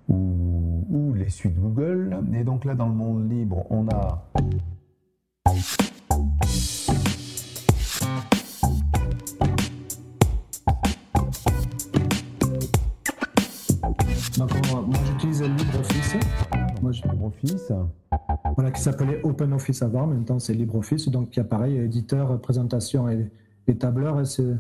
ou, 0.10 1.14
les 1.16 1.30
suites 1.30 1.58
Google. 1.60 2.18
Et 2.34 2.44
donc 2.44 2.66
là, 2.66 2.76
dans 2.76 2.88
le 2.88 2.96
monde 2.96 3.30
libre, 3.30 3.66
on 3.70 3.88
a 3.90 4.24
LibreOffice. 17.04 17.72
Voilà, 18.56 18.72
qui 18.72 18.82
s'appelait 18.82 19.22
OpenOffice 19.24 19.82
avant, 19.82 20.08
maintenant 20.08 20.40
c'est 20.40 20.54
LibreOffice, 20.54 21.10
donc 21.10 21.30
qui 21.30 21.40
a 21.40 21.44
pareil, 21.44 21.78
éditeur, 21.78 22.40
présentation 22.42 23.10
et, 23.10 23.32
tableur. 23.80 24.20
Et 24.20 24.26
ce 24.26 24.58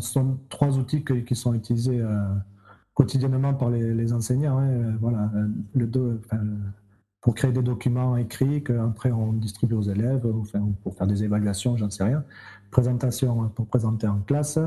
sont 0.00 0.38
trois 0.48 0.78
outils 0.78 1.04
qui 1.04 1.34
sont 1.34 1.54
utilisés 1.54 2.00
euh, 2.00 2.22
quotidiennement 2.94 3.54
par 3.54 3.70
les, 3.70 4.12
enseignants. 4.12 4.58
Hein, 4.58 4.68
euh, 4.68 4.92
voilà, 5.00 5.30
le, 5.74 5.86
pour 7.22 7.34
créer 7.34 7.52
des 7.52 7.62
documents 7.62 8.16
écrits 8.16 8.62
qu'après 8.62 9.12
on 9.12 9.32
distribue 9.32 9.74
aux 9.74 9.82
élèves, 9.82 10.26
ou, 10.26 10.44
pour 10.82 10.94
faire 10.94 11.06
des 11.06 11.24
évaluations, 11.24 11.76
j'en 11.76 11.88
sais 11.88 12.04
rien. 12.04 12.24
Présentation 12.70 13.48
pour 13.48 13.66
présenter 13.66 14.06
en 14.06 14.18
classe. 14.18 14.58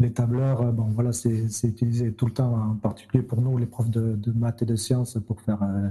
Les 0.00 0.12
tableurs, 0.12 0.62
euh, 0.62 0.72
bon, 0.72 0.84
voilà, 0.84 1.12
c'est 1.12 1.46
utilisé 1.62 2.12
tout 2.12 2.26
le 2.26 2.32
temps, 2.32 2.54
en 2.54 2.74
particulier 2.74 3.22
pour 3.22 3.40
nous, 3.40 3.56
les 3.58 3.66
profs 3.66 3.90
de, 3.90 4.18
maths 4.34 4.62
et 4.62 4.66
de 4.66 4.74
sciences, 4.74 5.18
pour 5.26 5.40
faire 5.42 5.62
euh, 5.62 5.88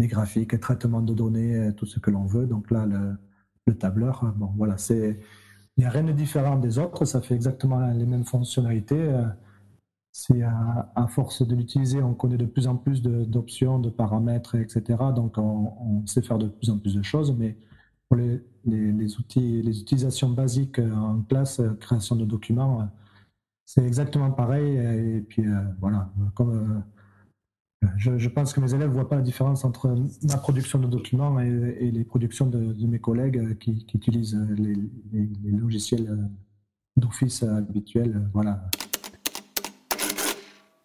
des 0.00 0.08
graphiques, 0.08 0.58
traitement 0.60 1.02
de 1.02 1.14
données, 1.14 1.56
euh, 1.56 1.72
tout 1.72 1.86
ce 1.86 2.00
que 2.00 2.10
l'on 2.10 2.24
veut. 2.24 2.46
Donc 2.46 2.70
là, 2.70 2.86
le, 2.86 3.16
tableur, 3.78 4.24
bon, 4.36 4.52
voilà, 4.56 4.76
c'est. 4.78 5.20
Il 5.76 5.82
n'y 5.82 5.86
a 5.86 5.90
rien 5.90 6.02
de 6.02 6.12
différent 6.12 6.58
des 6.58 6.78
autres, 6.78 7.04
ça 7.04 7.20
fait 7.20 7.34
exactement 7.36 7.86
les 7.92 8.04
mêmes 8.04 8.24
fonctionnalités. 8.24 9.08
C'est 10.12 10.42
à, 10.42 11.06
force 11.08 11.46
de 11.46 11.54
l'utiliser, 11.54 12.02
on 12.02 12.14
connaît 12.14 12.36
de 12.36 12.46
plus 12.46 12.66
en 12.66 12.76
plus 12.76 13.00
d'options, 13.00 13.78
de, 13.78 13.88
paramètres, 13.88 14.56
etc. 14.56 14.98
Donc 15.14 15.38
on, 15.38 16.04
sait 16.06 16.20
faire 16.22 16.38
de 16.38 16.48
plus 16.48 16.68
en 16.70 16.78
plus 16.78 16.96
de 16.96 17.02
choses, 17.02 17.32
mais 17.38 17.56
pour 18.08 18.18
les, 18.18 19.18
outils, 19.18 19.62
les 19.62 19.80
utilisations 19.80 20.30
basiques 20.30 20.80
en 20.80 21.22
classe, 21.22 21.62
création 21.78 22.16
de 22.16 22.24
documents, 22.24 22.90
c'est 23.72 23.86
exactement 23.86 24.32
pareil. 24.32 24.76
Et 24.76 25.20
puis 25.20 25.46
euh, 25.46 25.60
voilà, 25.80 26.10
comme 26.34 26.50
euh, 26.50 26.80
je, 27.96 28.28
pense 28.28 28.52
que 28.52 28.60
mes 28.60 28.74
élèves 28.74 28.88
ne 28.88 28.94
voient 28.94 29.08
pas 29.08 29.16
la 29.16 29.22
différence 29.22 29.64
entre 29.64 29.94
ma 30.28 30.36
production 30.36 30.78
de 30.78 30.86
documents 30.86 31.40
et, 31.40 31.90
les 31.90 32.04
productions 32.04 32.46
de, 32.46 32.86
mes 32.86 32.98
collègues 32.98 33.58
qui, 33.58 33.86
utilisent 33.94 34.38
les, 34.56 34.74
les 35.12 35.50
logiciels 35.50 36.28
d'office 36.96 37.42
habituels. 37.42 38.28
Voilà. 38.34 38.70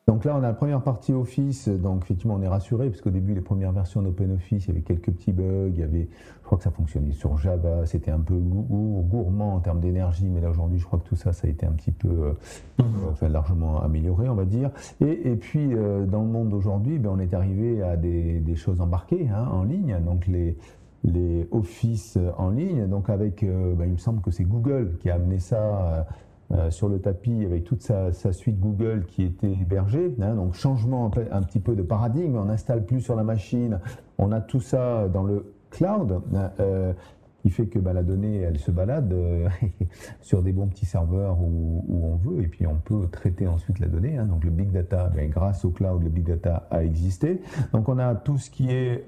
Donc 0.07 0.23
là, 0.23 0.35
on 0.35 0.43
a 0.43 0.47
la 0.49 0.53
première 0.53 0.83
partie 0.83 1.13
Office, 1.13 1.67
donc 1.67 2.03
effectivement, 2.03 2.35
on 2.35 2.41
est 2.43 2.47
rassuré, 2.47 2.91
parce 2.91 3.01
qu'au 3.01 3.09
début, 3.09 3.33
les 3.33 3.41
premières 3.41 3.71
versions 3.71 4.03
d'OpenOffice, 4.03 4.65
il 4.65 4.67
y 4.67 4.71
avait 4.71 4.81
quelques 4.81 5.09
petits 5.09 5.31
bugs, 5.31 5.71
il 5.73 5.79
y 5.79 5.83
avait, 5.83 6.07
je 6.41 6.45
crois 6.45 6.59
que 6.59 6.63
ça 6.63 6.69
fonctionnait 6.69 7.11
sur 7.11 7.35
Java, 7.37 7.87
c'était 7.87 8.11
un 8.11 8.19
peu 8.19 8.35
gourmand 8.35 9.55
en 9.55 9.59
termes 9.61 9.79
d'énergie, 9.79 10.29
mais 10.29 10.41
là 10.41 10.51
aujourd'hui, 10.51 10.77
je 10.77 10.85
crois 10.85 10.99
que 10.99 11.09
tout 11.09 11.15
ça, 11.15 11.33
ça 11.33 11.47
a 11.47 11.49
été 11.49 11.65
un 11.65 11.71
petit 11.71 11.89
peu, 11.89 12.07
euh, 12.07 12.33
mhm. 12.77 12.85
enfin, 13.09 13.29
largement 13.29 13.81
amélioré, 13.81 14.29
on 14.29 14.35
va 14.35 14.45
dire. 14.45 14.69
Et, 15.01 15.31
et 15.31 15.35
puis, 15.37 15.73
euh, 15.73 16.05
dans 16.05 16.21
le 16.21 16.27
monde 16.27 16.49
d'aujourd'hui, 16.49 16.99
ben, 16.99 17.09
on 17.11 17.17
est 17.17 17.33
arrivé 17.33 17.81
à 17.81 17.97
des, 17.97 18.39
des 18.39 18.55
choses 18.55 18.81
embarquées, 18.81 19.27
hein, 19.27 19.47
en 19.51 19.63
ligne, 19.63 19.97
donc 20.05 20.27
les, 20.27 20.55
les 21.03 21.47
Office 21.49 22.19
en 22.37 22.51
ligne, 22.51 22.85
donc 22.85 23.09
avec, 23.09 23.41
euh, 23.41 23.73
ben, 23.73 23.85
il 23.85 23.93
me 23.93 23.97
semble 23.97 24.21
que 24.21 24.29
c'est 24.29 24.43
Google 24.43 24.97
qui 24.99 25.09
a 25.09 25.15
amené 25.15 25.39
ça 25.39 26.05
euh, 26.51 26.69
sur 26.69 26.89
le 26.89 26.99
tapis 26.99 27.43
avec 27.43 27.63
toute 27.63 27.81
sa, 27.81 28.11
suite 28.31 28.59
Google 28.59 29.05
qui 29.07 29.23
était 29.23 29.51
hébergée. 29.51 30.15
Hein, 30.21 30.35
donc 30.35 30.53
changement 30.53 31.11
un 31.31 31.41
petit 31.41 31.59
peu 31.59 31.75
de 31.75 31.81
paradigme, 31.81 32.37
on 32.37 32.45
n'installe 32.45 32.85
plus 32.85 33.01
sur 33.01 33.15
la 33.15 33.23
machine, 33.23 33.79
on 34.17 34.31
a 34.31 34.41
tout 34.41 34.59
ça 34.59 35.07
dans 35.07 35.23
le 35.23 35.53
cloud. 35.71 36.21
Hein, 36.35 36.51
euh, 36.59 36.93
qui 37.41 37.51
fait 37.51 37.67
que 37.67 37.77
bah, 37.77 37.93
la 37.93 38.01
donnée, 38.01 38.37
elle 38.37 38.57
se 38.57 38.71
balade 38.71 39.13
euh, 39.13 39.47
sur 40.21 40.41
des 40.41 40.51
bons 40.51 40.65
petits 40.65 40.87
serveurs 40.87 41.39
où, 41.39 41.85
on 41.87 42.15
veut, 42.15 42.41
et 42.41 42.47
puis 42.47 42.65
on 42.65 42.73
peut 42.73 43.07
traiter 43.11 43.45
ensuite 43.45 43.77
la 43.77 43.85
donnée. 43.85 44.17
Hein. 44.17 44.25
donc 44.25 44.43
le 44.43 44.49
big 44.49 44.71
data, 44.71 45.11
ben, 45.15 45.29
grâce 45.29 45.63
au 45.63 45.69
cloud, 45.69 46.01
le 46.01 46.09
big 46.09 46.25
data 46.25 46.67
a 46.71 46.83
existé. 46.83 47.41
Donc 47.71 47.87
on 47.87 47.99
a 47.99 48.15
tout 48.15 48.39
ce 48.39 48.49
qui 48.49 48.71
est 48.71 49.05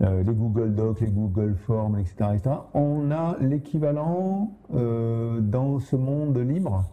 euh, 0.00 0.22
les 0.22 0.32
Google 0.32 0.76
Docs, 0.76 1.00
les 1.00 1.08
Google 1.08 1.56
Forms, 1.56 1.98
etc. 1.98 2.38
On 2.72 3.10
a 3.10 3.36
l'équivalent 3.40 4.52
euh, 4.72 5.40
dans 5.40 5.80
ce 5.80 5.96
monde 5.96 6.38
libre 6.38 6.84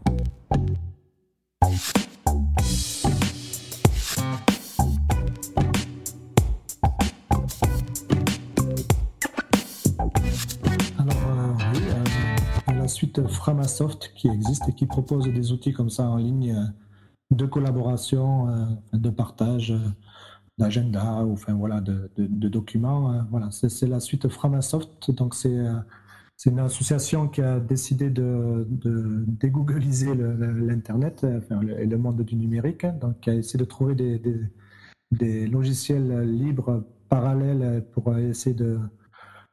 Alors 10.98 11.14
euh, 11.28 12.74
la 12.74 12.88
suite 12.88 13.28
Framasoft 13.28 14.14
qui 14.16 14.30
existe 14.30 14.68
et 14.68 14.74
qui 14.74 14.88
propose 14.88 15.26
des 15.32 15.52
outils 15.52 15.74
comme 15.74 15.92
ça 15.92 16.10
en 16.10 16.18
ligne 16.18 16.74
de 17.30 17.46
collaboration, 17.46 18.48
de 18.94 19.10
partage 19.12 19.74
d'agenda 20.58 21.24
ou 21.24 21.34
enfin 21.34 21.54
voilà 21.54 21.82
de, 21.82 22.10
de, 22.18 22.50
documents. 22.50 23.14
Euh, 23.14 23.22
voilà, 23.30 23.50
c'est 23.52 23.88
la 23.88 24.00
suite 24.00 24.28
Framasoft. 24.28 25.12
Donc 25.12 25.36
c'est 25.36 25.58
euh, 25.58 25.76
c'est 26.38 26.50
une 26.50 26.60
association 26.60 27.30
qui 27.30 27.42
a 27.42 27.60
décidé 27.62 28.10
de, 28.10 28.68
de 28.70 29.24
dégoogliser 29.26 30.14
l'internet 30.16 31.26
et 31.80 31.86
le 31.86 31.98
monde 31.98 32.22
du 32.24 32.36
numérique. 32.36 32.86
Donc 33.00 33.22
qui 33.22 33.30
a 33.30 33.36
essayé 33.36 33.58
de 33.58 33.64
trouver 33.64 33.96
des, 33.96 34.22
des, 35.12 35.48
logiciels 35.48 36.24
libres 36.24 36.84
parallèles 37.08 37.86
pour 37.94 38.18
essayer 38.18 38.54
de, 38.54 38.80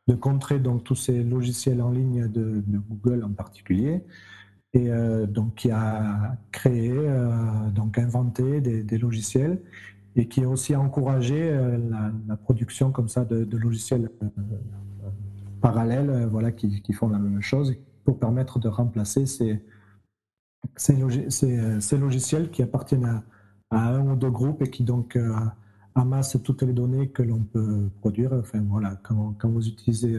de 0.09 0.15
contrer 0.17 0.59
donc 0.59 0.83
tous 0.83 0.97
ces 0.97 1.23
logiciels 1.23 1.81
en 1.83 1.93
ligne 1.93 2.27
de, 2.27 2.65
Google 2.91 3.23
en 3.23 3.33
particulier 3.33 4.03
et 4.75 4.91
euh, 4.91 5.27
donc 5.27 5.55
qui 5.55 5.71
a 5.71 6.37
créé 6.51 6.93
donc 7.77 7.97
inventé 7.97 8.61
des, 8.61 8.99
logiciels 8.99 9.63
et 10.17 10.29
qui 10.29 10.43
a 10.43 10.49
aussi 10.49 10.77
encouragé 10.77 11.51
euh, 11.51 11.79
la, 12.29 12.37
production 12.37 12.91
comme 12.91 13.09
ça 13.09 13.25
de, 13.25 13.57
logiciels 13.57 14.11
euh, 14.23 14.27
parallèles 15.61 16.11
euh, 16.11 16.27
voilà, 16.27 16.53
qui, 16.53 16.93
font 16.93 17.09
la 17.09 17.19
même 17.19 17.41
chose 17.41 17.75
pour 18.05 18.19
permettre 18.19 18.59
de 18.59 18.69
remplacer 18.69 19.27
ces, 19.27 19.63
logiciels 21.99 22.51
qui 22.51 22.63
appartiennent 22.63 23.23
à, 23.71 23.89
un 23.89 24.07
ou 24.07 24.17
deux 24.17 24.31
groupes 24.31 24.63
et 24.63 24.71
qui 24.71 24.85
donc 24.85 25.19
amassent 25.95 26.37
toutes 26.43 26.63
les 26.63 26.75
données 26.75 27.09
que 27.09 27.23
l'on 27.23 27.39
peut 27.39 27.89
produire. 28.01 28.35
Enfin, 28.35 28.61
voilà, 28.69 28.97
quand, 29.03 29.35
vous 29.45 29.67
utilisez 29.67 30.19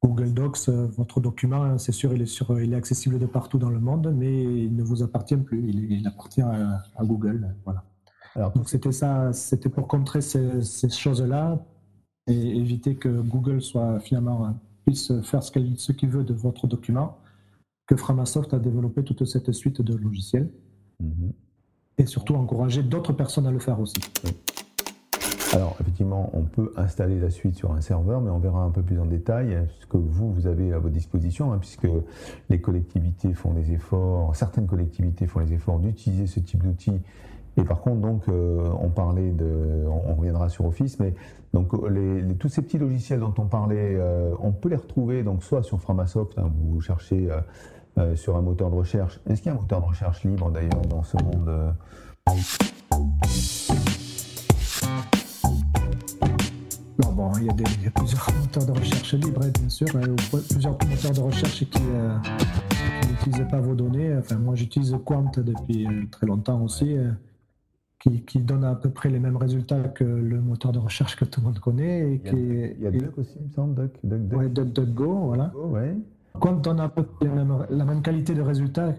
Google 0.00 0.32
Docs, 0.32 0.68
votre 0.68 1.18
document, 1.18 1.76
c'est 1.78 1.90
sûr, 1.90 2.14
il 2.14 2.22
est, 2.22 2.26
sur, 2.26 2.60
il 2.60 2.72
est 2.72 2.76
accessible 2.76 3.18
de 3.18 3.26
partout 3.26 3.58
dans 3.58 3.70
le 3.70 3.80
monde, 3.80 4.14
mais 4.16 4.64
il 4.64 4.76
ne 4.76 4.84
vous 4.84 5.02
appartient 5.02 5.36
plus, 5.36 5.60
il, 5.66 6.06
appartient 6.06 6.42
à, 6.42 6.84
à 6.94 7.04
Google. 7.04 7.52
Voilà. 7.64 7.82
Alors, 8.36 8.52
donc 8.52 8.68
c'était 8.68 8.92
ça, 8.92 9.32
c'était 9.32 9.70
pour 9.70 9.88
contrer 9.88 10.20
ces, 10.20 10.90
choses-là 10.90 11.58
et 12.26 12.56
éviter 12.58 12.94
que 12.96 13.08
Google 13.08 13.62
soit 13.62 13.98
finalement 13.98 14.54
puisse 14.84 15.10
faire 15.22 15.42
ce 15.42 15.92
qu'il 15.92 16.10
veut 16.10 16.22
de 16.22 16.34
votre 16.34 16.66
document, 16.66 17.16
que 17.86 17.96
Framasoft 17.96 18.52
a 18.52 18.58
développé 18.58 19.02
toute 19.04 19.24
cette 19.24 19.52
suite 19.52 19.80
de 19.80 19.96
logiciels 19.96 20.50
mm-hmm. 21.02 21.32
et 21.98 22.06
surtout 22.06 22.34
encourager 22.34 22.82
d'autres 22.82 23.14
personnes 23.14 23.46
à 23.46 23.50
le 23.50 23.58
faire 23.58 23.80
aussi. 23.80 24.00
Alors 25.54 25.74
effectivement, 25.80 26.28
on 26.34 26.42
peut 26.42 26.72
installer 26.76 27.18
la 27.18 27.30
suite 27.30 27.56
sur 27.56 27.72
un 27.72 27.80
serveur, 27.80 28.20
mais 28.20 28.30
on 28.30 28.38
verra 28.38 28.62
un 28.62 28.70
peu 28.70 28.82
plus 28.82 29.00
en 29.00 29.06
détail 29.06 29.66
ce 29.80 29.86
que 29.86 29.96
vous, 29.96 30.30
vous 30.30 30.46
avez 30.46 30.74
à 30.74 30.78
votre 30.78 30.92
disposition, 30.94 31.54
hein, 31.54 31.58
puisque 31.58 31.88
les 32.50 32.60
collectivités 32.60 33.32
font 33.32 33.54
des 33.54 33.72
efforts, 33.72 34.36
certaines 34.36 34.66
collectivités 34.66 35.26
font 35.26 35.40
les 35.40 35.54
efforts 35.54 35.78
d'utiliser 35.78 36.26
ce 36.26 36.40
type 36.40 36.62
d'outils. 36.62 37.00
Et 37.58 37.64
par 37.64 37.80
contre, 37.80 38.00
donc, 38.00 38.28
euh, 38.28 38.68
on 38.80 38.90
parlait 38.90 39.30
de, 39.30 39.84
on, 39.86 40.14
reviendra 40.14 40.48
sur 40.48 40.66
Office, 40.66 40.98
mais 41.00 41.14
donc 41.54 41.70
tous 42.38 42.48
ces 42.48 42.60
petits 42.60 42.78
logiciels 42.78 43.20
dont 43.20 43.32
on 43.38 43.46
parlait, 43.46 43.94
euh, 43.94 44.34
on 44.40 44.52
peut 44.52 44.68
les 44.68 44.76
retrouver 44.76 45.22
donc 45.22 45.42
soit 45.42 45.62
sur 45.62 45.80
Framasoft, 45.80 46.38
hein, 46.38 46.50
vous 46.54 46.80
cherchez 46.82 47.28
euh, 47.98 48.14
sur 48.14 48.36
un 48.36 48.42
moteur 48.42 48.70
de 48.70 48.74
recherche. 48.74 49.20
Est-ce 49.26 49.40
qu'il 49.40 49.50
y 49.50 49.54
a 49.54 49.58
un 49.58 49.60
moteur 49.60 49.80
de 49.80 49.86
recherche 49.86 50.22
libre 50.24 50.50
d'ailleurs 50.50 50.82
dans 50.90 51.02
ce 51.02 51.16
monde 51.16 51.74
bon, 56.98 57.32
il 57.38 57.46
y, 57.46 57.48
a 57.48 57.52
des, 57.54 57.64
plusieurs 57.94 58.28
moteurs 58.40 58.66
de 58.66 58.78
recherche 58.78 59.14
libres, 59.14 59.40
hein, 59.42 59.50
bien 59.58 59.68
sûr, 59.70 59.86
euh, 59.94 60.14
plusieurs 60.50 60.72
moteurs 60.72 61.12
de 61.12 61.20
recherche 61.20 61.64
qui, 61.70 61.80
n'utilisent 63.08 63.48
pas 63.50 63.60
vos 63.60 63.74
données. 63.74 64.14
Enfin, 64.18 64.36
moi, 64.36 64.54
j'utilise 64.54 64.94
Quant 65.06 65.30
depuis 65.34 65.88
très 66.10 66.26
longtemps 66.26 66.60
aussi, 66.60 66.98
qui, 67.98 68.38
donne 68.38 68.64
à 68.64 68.74
peu 68.74 68.90
près 68.90 69.10
les 69.10 69.18
mêmes 69.18 69.36
résultats 69.36 69.82
que 69.88 70.04
le 70.04 70.40
moteur 70.40 70.72
de 70.72 70.78
recherche 70.78 71.16
que 71.16 71.24
tout 71.24 71.40
le 71.40 71.46
monde 71.46 71.58
connaît. 71.58 72.12
Et 72.12 72.22
il 72.24 72.82
y 72.82 72.86
a, 72.86 72.90
Duck 72.90 73.18
aussi, 73.18 73.36
il 73.40 73.46
me 73.46 73.52
semble, 73.52 73.74
Duck, 73.74 73.92
Duck, 74.04 74.28
Duck. 74.28 74.52
DuckDuckGo, 74.52 75.14
voilà. 75.26 75.52
ouais. 75.56 75.96
Quant 76.38 76.52
donne 76.52 76.80
à 76.80 76.88
peu 76.88 77.02
près 77.02 77.26
la 77.26 77.84
même, 77.84 78.02
qualité 78.02 78.34
de 78.34 78.42
résultats 78.42 78.94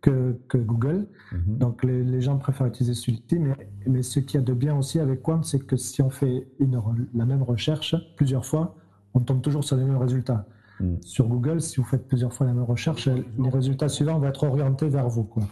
que, 0.00 0.36
Google. 0.54 1.06
Mhm. 1.32 1.58
Donc 1.58 1.84
les, 1.84 2.20
gens 2.20 2.38
préfèrent 2.38 2.68
utiliser 2.68 2.94
celui-ci. 2.94 3.38
Mais, 3.38 3.56
mais, 3.86 4.02
ce 4.02 4.20
qu'il 4.20 4.38
y 4.40 4.42
a 4.42 4.46
de 4.46 4.52
bien 4.52 4.76
aussi 4.76 5.00
avec 5.00 5.22
Quant, 5.22 5.42
c'est 5.42 5.66
que 5.66 5.76
si 5.76 6.00
on 6.02 6.10
fait 6.10 6.46
une, 6.60 6.80
la 7.14 7.26
même 7.26 7.42
recherche 7.42 7.96
plusieurs 8.16 8.46
fois, 8.46 8.76
on 9.14 9.20
tombe 9.20 9.42
toujours 9.42 9.64
sur 9.64 9.76
les 9.76 9.84
mêmes 9.84 9.98
résultats. 9.98 10.46
Mhm. 10.80 10.98
Sur 11.02 11.26
Google, 11.26 11.60
si 11.60 11.78
vous 11.78 11.84
faites 11.84 12.06
plusieurs 12.06 12.32
fois 12.32 12.46
la 12.46 12.52
même 12.52 12.64
recherche, 12.64 13.08
les 13.08 13.50
résultats 13.50 13.88
suivants 13.88 14.18
vont 14.18 14.28
être 14.28 14.44
orientés 14.44 14.88
vers 14.88 15.08
vous. 15.08 15.24
Quoi. 15.24 15.42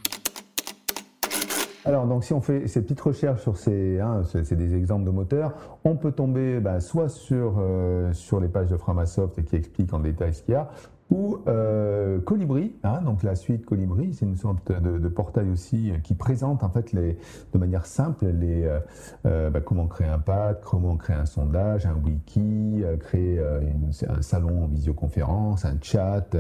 Alors, 1.86 2.06
donc, 2.06 2.24
si 2.24 2.32
on 2.32 2.40
fait 2.40 2.66
ces 2.66 2.80
petites 2.80 3.00
recherches 3.00 3.42
sur 3.42 3.58
ces, 3.58 4.00
hein, 4.00 4.22
c'est 4.24 4.56
des 4.56 4.74
exemples 4.74 5.04
de 5.04 5.10
moteurs, 5.10 5.78
on 5.84 5.96
peut 5.96 6.12
tomber 6.12 6.58
bah, 6.58 6.80
soit 6.80 7.10
sur, 7.10 7.56
euh, 7.58 8.10
sur 8.14 8.40
les 8.40 8.48
pages 8.48 8.68
de 8.68 8.76
Framasoft 8.78 9.44
qui 9.44 9.56
expliquent 9.56 9.92
en 9.92 10.00
détail 10.00 10.32
ce 10.32 10.42
qu'il 10.42 10.54
y 10.54 10.56
a, 10.56 10.70
ou 11.10 11.38
euh, 11.46 12.18
Colibri, 12.20 12.74
hein, 12.82 13.02
donc 13.02 13.22
la 13.22 13.34
suite 13.34 13.66
Colibri, 13.66 14.14
c'est 14.14 14.24
une 14.24 14.36
sorte 14.36 14.72
de, 14.72 15.08
portail 15.08 15.50
aussi 15.50 15.92
qui 16.02 16.14
présente 16.14 16.64
en 16.64 16.70
fait 16.70 16.94
de 16.94 17.58
manière 17.58 17.84
simple 17.84 18.26
les, 18.26 18.64
euh, 18.64 18.78
euh, 19.26 19.50
bah, 19.50 19.60
comment 19.60 19.86
créer 19.86 20.08
un 20.08 20.18
pad, 20.18 20.60
comment 20.64 20.96
créer 20.96 21.16
un 21.16 21.26
sondage, 21.26 21.84
un 21.84 21.94
wiki, 21.94 22.82
créer 23.00 23.38
un 23.38 24.22
salon 24.22 24.64
en 24.64 24.66
visioconférence, 24.66 25.66
un 25.66 25.76
chat, 25.80 26.36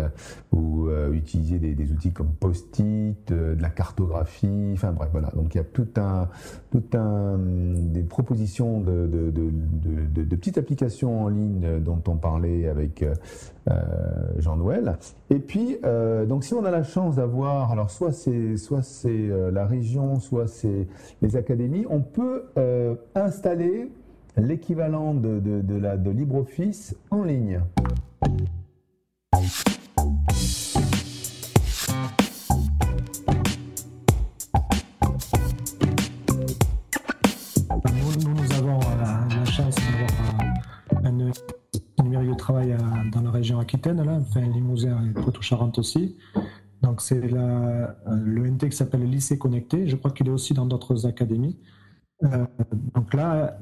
ou 0.52 0.88
utiliser 1.12 1.58
des, 1.58 1.92
outils 1.92 2.12
comme 2.12 2.32
Post-it, 2.32 3.32
de 3.32 3.56
la 3.60 3.68
cartographie, 3.68 4.70
enfin 4.72 4.92
bref 4.92 5.10
voilà. 5.12 5.30
Donc 5.34 5.54
il 5.54 5.58
y 5.58 5.60
a 5.60 5.64
tout 5.64 5.88
un, 5.96 6.28
tout 6.70 6.84
un 6.94 7.38
des 7.38 8.02
propositions 8.02 8.80
de 8.80 10.34
petites 10.36 10.58
applications 10.58 11.24
en 11.24 11.28
ligne 11.28 11.80
dont 11.80 12.02
on 12.08 12.16
parlait 12.16 12.66
avec 12.68 13.04
Jean 14.38 14.56
Noël. 14.56 14.98
Et 15.30 15.38
puis, 15.38 15.78
euh, 15.84 16.26
donc 16.26 16.44
si 16.44 16.54
on 16.54 16.64
a 16.64 16.70
la 16.70 16.82
chance 16.82 17.16
d'avoir, 17.16 17.72
alors 17.72 17.90
soit 17.90 18.12
c'est 18.12 18.56
soit 18.56 18.82
c'est 18.82 19.08
euh, 19.08 19.50
la 19.50 19.66
région, 19.66 20.20
soit 20.20 20.48
c'est 20.48 20.86
les 21.22 21.36
académies, 21.36 21.86
on 21.88 22.00
peut 22.00 22.44
euh, 22.58 22.94
installer 23.14 23.90
l'équivalent 24.36 25.14
de, 25.14 25.38
de 25.40 26.10
LibreOffice 26.10 26.96
en 27.10 27.22
ligne. 27.22 27.60
Là, 43.84 44.18
enfin 44.20 44.40
Limousin 44.40 45.04
et 45.06 45.12
Poitou-Charentes 45.12 45.78
aussi. 45.78 46.16
Donc 46.82 47.00
c'est 47.00 47.20
le 47.20 48.50
NT 48.50 48.68
qui 48.70 48.76
s'appelle 48.76 49.08
Lycée 49.08 49.38
Connecté. 49.38 49.88
Je 49.88 49.96
crois 49.96 50.10
qu'il 50.10 50.28
est 50.28 50.32
aussi 50.32 50.54
dans 50.54 50.66
d'autres 50.66 51.06
académies. 51.06 51.58
Euh, 52.22 52.46
donc 52.94 53.12
là, 53.14 53.58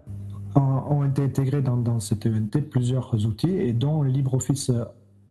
ont 0.55 1.05
été 1.05 1.25
intégrés 1.25 1.63
dans, 1.63 1.77
dans 1.77 1.99
cet 2.01 2.27
ENT 2.27 2.69
plusieurs 2.71 3.15
outils 3.27 3.57
et 3.57 3.73
dont 3.73 4.03
LibreOffice 4.03 4.71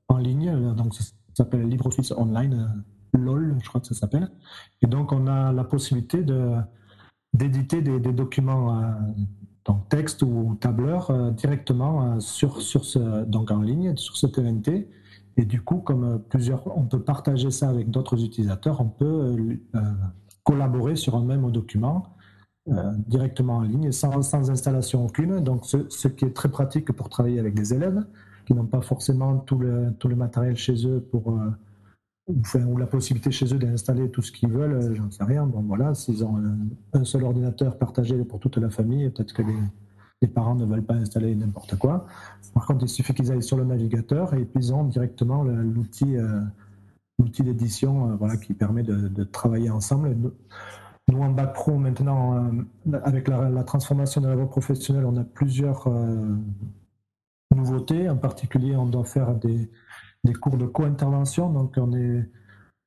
en 0.08 0.18
ligne, 0.18 0.74
donc 0.76 0.94
ça 0.96 1.04
s'appelle 1.34 1.68
LibreOffice 1.68 2.12
Online, 2.12 2.68
euh, 3.16 3.18
LOL, 3.18 3.58
je 3.62 3.68
crois 3.68 3.82
que 3.82 3.88
ça 3.88 3.96
s'appelle. 3.96 4.30
Et 4.82 4.88
donc 4.88 5.12
on 5.12 5.28
a 5.28 5.52
la 5.52 5.64
possibilité 5.64 6.24
de 6.24 6.56
d'éditer 7.34 7.82
des, 7.82 8.00
des, 8.00 8.12
documents 8.12 8.78
euh, 8.78 8.92
donc 9.66 9.88
texte 9.90 10.24
ou 10.24 10.58
tableur 10.60 11.12
euh, 11.12 11.32
directement 11.32 12.04
euh, 12.04 12.20
sur, 12.20 12.62
sur 12.62 12.84
ce, 12.86 13.24
donc 13.26 13.52
en 13.52 13.62
ligne 13.62 13.96
sur 13.96 14.18
ce 14.18 14.28
TNT. 14.28 14.90
Et 15.38 15.46
du 15.46 15.62
coup, 15.62 15.78
comme 15.78 16.04
euh, 16.04 16.18
plusieurs, 16.18 16.76
on 16.78 16.84
peut 16.84 17.02
partager 17.02 17.52
ça 17.52 17.70
avec 17.70 17.90
d'autres 17.90 18.24
utilisateurs, 18.24 18.82
on 18.82 18.90
peut 18.90 19.60
collaborer 20.44 20.96
sur 20.96 21.16
un 21.16 21.24
même 21.24 21.50
document 21.52 22.16
directement 23.08 23.58
en 23.58 23.62
ligne 23.62 23.92
sans, 23.92 24.22
sans 24.22 24.52
installation 24.52 25.06
aucune. 25.06 25.40
Donc, 25.40 25.66
ce, 25.66 25.90
ce, 25.90 26.08
qui 26.08 26.26
est 26.26 26.34
très 26.34 26.50
pratique 26.50 26.92
pour 26.92 27.10
travailler 27.10 27.40
avec 27.40 27.56
des 27.56 27.74
élèves 27.74 28.06
qui 28.46 28.54
n'ont 28.54 28.68
pas 28.68 28.82
forcément 28.82 29.38
tout 29.38 29.58
le, 29.58 29.94
tout 29.98 30.08
le 30.08 30.16
matériel 30.16 30.56
chez 30.56 30.86
eux 30.86 31.02
pour 31.12 31.40
ou 32.28 32.78
la 32.78 32.86
possibilité 32.86 33.32
chez 33.32 33.54
eux 33.54 33.58
d'installer 33.58 34.10
tout 34.10 34.22
ce 34.22 34.32
qu'ils 34.32 34.50
veulent, 34.50 34.74
euh, 34.74 34.96
j'en 34.96 35.10
sais 35.10 35.24
rien. 35.24 35.46
Bon, 35.46 35.62
voilà, 35.62 35.94
s'ils 35.94 36.24
ont 36.24 36.42
un, 36.94 37.04
seul 37.04 37.24
ordinateur 37.24 37.78
partagé 37.78 38.16
pour 38.24 38.40
toute 38.40 38.58
la 38.58 38.70
famille, 38.70 39.10
peut-être 39.10 39.34
que 39.34 39.42
les, 39.42 40.28
parents 40.28 40.54
ne 40.54 40.66
veulent 40.66 40.86
pas 40.86 40.94
installer 40.94 41.36
n'importe 41.36 41.78
quoi. 41.78 42.06
Par 42.54 42.68
contre, 42.68 42.84
il 42.84 42.90
suffit 42.90 43.14
qu'ils 43.14 43.32
aillent 43.32 43.42
sur 43.42 43.58
le 43.58 43.66
navigateur 43.66 44.36
et 44.36 44.46
puis 44.46 44.66
ils 44.66 44.74
ont 44.74 44.84
directement 44.84 45.44
l'outil 45.44 46.16
euh, 46.16 46.42
d'édition 47.40 48.12
euh, 48.12 48.16
voilà, 48.18 48.38
qui 48.38 48.54
permet 48.54 48.84
de, 48.84 49.24
travailler 49.24 49.72
ensemble. 49.72 50.16
Nous, 51.12 51.22
en 51.22 51.32
bac 51.32 51.54
pro, 51.54 51.78
maintenant, 51.78 52.52
avec 53.04 53.28
la, 53.28 53.64
transformation 53.64 54.22
de 54.22 54.28
la 54.28 54.36
voie 54.36 54.48
professionnelle, 54.50 55.06
on 55.06 55.18
a 55.18 55.24
plusieurs 55.24 55.90
nouveautés. 57.54 58.08
En 58.08 58.18
particulier, 58.18 58.76
on 58.76 58.86
doit 58.86 59.04
faire 59.04 59.34
des 59.36 59.70
des 60.24 60.34
cours 60.34 60.58
de 60.58 60.66
co-intervention. 60.66 61.52
Donc, 61.52 61.76
on 61.78 61.94
est 61.94 62.30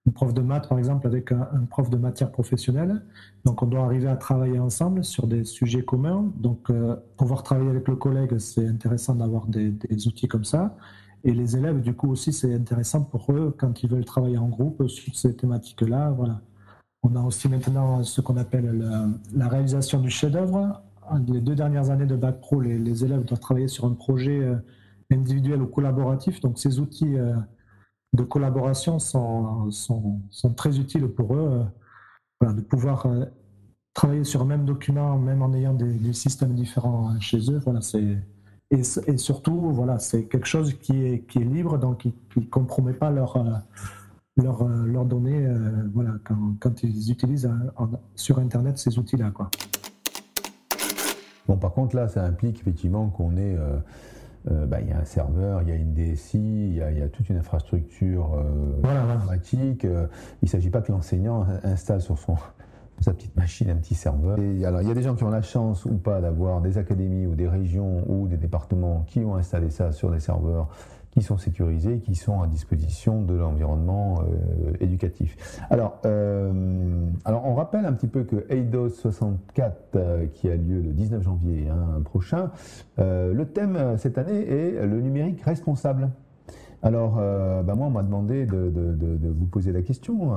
une 0.06 0.12
prof 0.12 0.34
de 0.34 0.42
maths, 0.42 0.68
par 0.68 0.78
exemple, 0.78 1.06
avec 1.06 1.32
un, 1.32 1.66
prof 1.70 1.88
de 1.90 1.96
matière 1.96 2.30
professionnelle. 2.30 3.02
Donc, 3.44 3.62
on 3.62 3.66
doit 3.66 3.84
arriver 3.84 4.08
à 4.08 4.16
travailler 4.16 4.58
ensemble 4.58 5.04
sur 5.04 5.26
des 5.26 5.44
sujets 5.44 5.82
communs. 5.82 6.30
Donc, 6.36 6.70
euh, 6.70 6.96
pouvoir 7.16 7.42
travailler 7.42 7.70
avec 7.70 7.88
le 7.88 7.96
collègue, 7.96 8.38
c'est 8.38 8.66
intéressant 8.66 9.14
d'avoir 9.14 9.46
des, 9.46 9.74
outils 10.06 10.28
comme 10.28 10.44
ça. 10.44 10.76
Et 11.24 11.32
les 11.32 11.56
élèves, 11.56 11.80
du 11.80 11.94
coup, 11.94 12.10
aussi, 12.10 12.32
c'est 12.32 12.54
intéressant 12.54 13.02
pour 13.02 13.32
eux 13.32 13.54
quand 13.58 13.82
ils 13.82 13.88
veulent 13.88 14.04
travailler 14.04 14.36
en 14.36 14.48
groupe 14.48 14.86
sur 14.88 15.14
ces 15.16 15.34
thématiques-là. 15.34 16.10
Voilà. 16.10 16.40
On 17.02 17.16
a 17.16 17.22
aussi 17.22 17.48
maintenant 17.48 18.02
ce 18.02 18.20
qu'on 18.20 18.36
appelle 18.36 19.16
la, 19.34 19.48
réalisation 19.48 20.00
du 20.00 20.10
chef-d'œuvre. 20.10 20.82
Les 21.28 21.40
deux 21.40 21.54
dernières 21.54 21.90
années 21.90 22.06
de 22.06 22.16
Bac 22.16 22.40
Pro, 22.40 22.60
les, 22.60 22.78
les, 22.78 23.04
élèves 23.04 23.24
doivent 23.24 23.40
travailler 23.40 23.68
sur 23.68 23.86
un 23.86 23.92
projet. 23.92 24.38
Euh, 24.38 24.56
individuel 25.14 25.62
ou 25.62 25.66
collaboratif. 25.66 26.40
Donc 26.40 26.58
ces 26.58 26.80
outils 26.80 27.16
euh, 27.16 27.34
de 28.12 28.22
collaboration 28.22 28.98
sont, 28.98 29.70
sont, 29.70 30.20
sont, 30.30 30.54
très 30.54 30.78
utiles 30.78 31.08
pour 31.08 31.34
eux, 31.34 31.64
euh, 32.42 32.52
de 32.52 32.60
pouvoir 32.60 33.06
euh, 33.06 33.24
travailler 33.94 34.24
sur 34.24 34.42
un 34.42 34.46
même 34.46 34.64
document, 34.64 35.18
même 35.18 35.42
en 35.42 35.52
ayant 35.54 35.74
des, 35.74 36.12
systèmes 36.12 36.54
différents 36.54 37.18
chez 37.20 37.50
eux. 37.50 37.60
Voilà, 37.64 37.80
et, 38.70 38.80
et, 39.06 39.16
surtout, 39.16 39.72
voilà, 39.72 39.98
c'est 39.98 40.24
quelque 40.24 40.46
chose 40.46 40.74
qui 40.74 41.04
est, 41.04 41.26
qui 41.26 41.38
est 41.38 41.44
libre, 41.44 41.78
donc 41.78 41.98
qui 41.98 42.40
ne 42.40 42.44
compromet 42.46 42.94
pas 42.94 43.10
leurs 43.10 43.62
leur, 44.36 44.66
leur 44.66 45.04
données 45.04 45.46
voilà, 45.92 46.14
quand, 46.58 46.82
ils 46.82 47.12
utilisent 47.12 47.48
sur 48.16 48.40
Internet 48.40 48.78
ces 48.78 48.98
outils-là. 48.98 49.32
Bon, 51.46 51.56
par 51.56 51.72
contre, 51.72 51.94
là, 51.96 52.08
ça 52.08 52.24
implique 52.24 52.60
effectivement 52.60 53.08
qu'on 53.08 53.36
euh, 53.36 53.78
bah, 54.50 54.80
il 54.80 54.88
y 54.88 54.92
a 54.92 54.98
un 54.98 55.04
serveur, 55.04 55.62
il 55.62 55.68
y 55.68 55.72
a 55.72 55.74
une 55.74 55.94
DSI, 55.94 56.38
il 56.38 56.76
y 56.76 56.82
a, 56.82 57.08
toute 57.08 57.28
une 57.28 57.38
infrastructure 57.38 58.34
euh, 58.34 59.14
informatique. 59.14 59.84
Euh, 59.84 60.06
il 60.42 60.46
ne 60.46 60.50
s'agit 60.50 60.70
pas 60.70 60.82
que 60.82 60.92
l'enseignant 60.92 61.46
installe 61.62 62.00
sur 62.00 62.18
son, 62.18 62.36
sa 63.00 63.12
petite 63.12 63.34
machine, 63.36 63.70
un 63.70 63.76
petit 63.76 63.94
serveur. 63.94 64.38
Et 64.38 64.64
alors, 64.64 64.82
il 64.82 64.88
y 64.88 64.90
a 64.90 64.94
des 64.94 65.02
gens 65.02 65.14
qui 65.14 65.24
ont 65.24 65.30
la 65.30 65.42
chance 65.42 65.84
ou 65.86 65.96
pas 65.96 66.20
d'avoir 66.20 66.60
des 66.60 66.76
académies 66.76 67.26
ou 67.26 67.34
des 67.34 67.48
régions 67.48 68.04
ou 68.06 68.28
des 68.28 68.36
départements 68.36 69.04
qui 69.06 69.20
ont 69.20 69.36
installé 69.36 69.70
ça 69.70 69.92
sur 69.92 70.10
des 70.10 70.20
serveurs 70.20 70.68
qui 71.14 71.22
sont 71.22 71.38
sécurisés, 71.38 72.00
qui 72.00 72.16
sont 72.16 72.42
à 72.42 72.48
disposition 72.48 73.22
de 73.22 73.34
l'environnement 73.34 74.20
euh, 74.22 74.72
éducatif. 74.80 75.36
Alors, 75.70 76.00
euh, 76.04 77.06
alors, 77.24 77.46
on 77.46 77.54
rappelle 77.54 77.86
un 77.86 77.92
petit 77.92 78.08
peu 78.08 78.24
que 78.24 78.44
Eidos 78.48 78.88
64, 78.88 79.76
euh, 79.94 80.26
qui 80.34 80.50
a 80.50 80.56
lieu 80.56 80.80
le 80.80 80.92
19 80.92 81.22
janvier 81.22 81.68
hein, 81.70 82.00
prochain, 82.04 82.50
le 82.98 83.44
thème 83.44 83.96
cette 83.96 84.18
année 84.18 84.48
est 84.48 84.86
le 84.86 85.00
numérique 85.00 85.40
responsable. 85.42 86.10
Alors, 86.82 87.14
bah, 87.14 87.74
moi, 87.74 87.86
on 87.86 87.90
m'a 87.90 88.02
demandé 88.02 88.46
de, 88.46 89.30
vous 89.30 89.46
poser 89.46 89.72
la 89.72 89.82
question. 89.82 90.32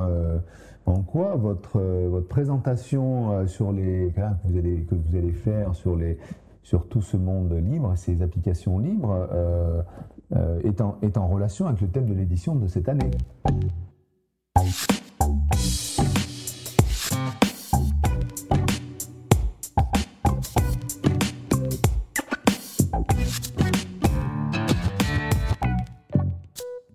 en 0.85 1.01
quoi 1.01 1.35
votre, 1.35 1.79
votre 1.79 2.27
présentation 2.27 3.47
sur 3.47 3.71
les, 3.71 4.13
que, 4.15 4.21
vous 4.45 4.57
allez, 4.57 4.81
que 4.83 4.95
vous 4.95 5.15
allez 5.15 5.33
faire 5.33 5.75
sur, 5.75 5.95
les, 5.95 6.17
sur 6.63 6.87
tout 6.87 7.01
ce 7.01 7.17
monde 7.17 7.53
libre, 7.53 7.93
ces 7.95 8.21
applications 8.21 8.79
libres, 8.79 9.27
euh, 10.35 10.59
est, 10.63 10.81
en, 10.81 10.97
est, 11.01 11.17
en, 11.17 11.27
relation 11.27 11.67
avec 11.67 11.79
le 11.81 11.87
thème 11.87 12.07
de 12.07 12.13
l'édition 12.13 12.55
de 12.55 12.67
cette 12.67 12.89
année. 12.89 13.11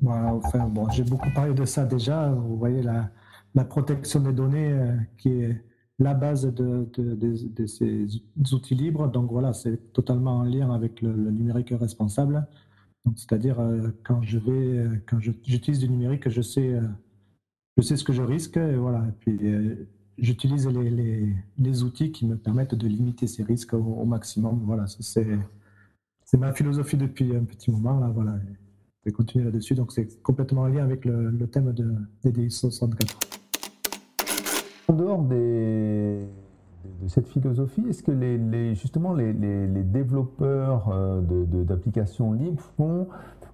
Voilà, 0.02 0.34
enfin, 0.34 0.68
bon, 0.68 0.90
j'ai 0.90 1.04
beaucoup 1.04 1.30
parlé 1.34 1.54
de 1.54 1.64
ça 1.64 1.86
déjà. 1.86 2.28
Vous 2.28 2.56
voyez 2.56 2.82
la, 2.82 3.08
la 3.54 3.64
protection 3.64 4.20
des 4.20 4.32
données 4.32 4.72
euh, 4.72 4.96
qui 5.16 5.30
est 5.30 5.64
la 5.98 6.14
base 6.14 6.52
de, 6.52 6.88
de, 6.92 7.14
de, 7.14 7.66
ces 7.66 8.06
outils 8.52 8.74
libres. 8.74 9.08
Donc 9.08 9.30
voilà, 9.30 9.52
c'est 9.52 9.92
totalement 9.92 10.38
en 10.38 10.42
lien 10.42 10.70
avec 10.70 11.00
le 11.00 11.12
numérique 11.30 11.70
responsable 11.70 12.46
c'est-à-dire 13.16 13.60
euh, 13.60 13.88
quand 14.04 14.22
je 14.22 14.38
vais, 14.38 14.50
euh, 14.52 15.02
quand 15.06 15.18
j'utilise 15.20 15.80
du 15.80 15.88
numérique, 15.88 16.28
je 16.28 16.40
sais, 16.40 16.74
euh, 16.74 16.82
je 17.76 17.82
sais 17.82 17.96
ce 17.96 18.04
que 18.04 18.12
je 18.12 18.22
risque, 18.22 18.56
et 18.56 18.76
voilà. 18.76 19.04
Et 19.08 19.12
puis 19.18 19.40
j'utilise 20.18 20.68
les, 20.68 21.34
les, 21.58 21.82
outils 21.82 22.12
qui 22.12 22.26
me 22.26 22.36
permettent 22.36 22.74
de 22.74 22.86
limiter 22.86 23.26
ces 23.26 23.42
risques 23.42 23.74
au, 23.74 24.04
maximum. 24.04 24.62
Voilà, 24.64 24.86
c'est 24.86 26.38
ma 26.38 26.52
philosophie 26.52 26.96
depuis 26.96 27.34
un 27.34 27.44
petit 27.44 27.70
moment 27.70 27.98
là. 27.98 28.08
Voilà, 28.08 28.38
je 29.00 29.10
vais 29.10 29.12
continuer 29.12 29.44
là-dessus. 29.44 29.74
Donc 29.74 29.92
c'est 29.92 30.22
complètement 30.22 30.62
en 30.62 30.68
lien 30.68 30.84
avec 30.84 31.04
le, 31.04 31.30
le 31.30 31.46
thème 31.48 31.72
de, 31.72 31.94
des 32.30 32.50
64. 32.50 33.18
En 34.88 34.92
dehors 34.92 35.22
des 35.22 36.26
de 37.02 37.08
cette 37.08 37.28
philosophie, 37.28 37.84
est-ce 37.88 38.02
que 38.02 38.12
les, 38.12 38.74
justement 38.74 39.14
les, 39.14 39.32
développeurs 39.32 40.88
euh, 40.92 41.20
d'applications 41.64 42.32
libres 42.32 42.62
font 42.76 43.08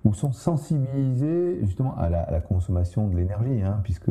ou 0.04 0.14
sont 0.14 0.32
sensibilisés 0.32 1.58
justement 1.62 1.96
à 1.96 2.08
la, 2.08 2.40
consommation 2.40 3.08
de 3.08 3.16
l'énergie, 3.16 3.62
hein, 3.62 3.80
puisque 3.82 4.10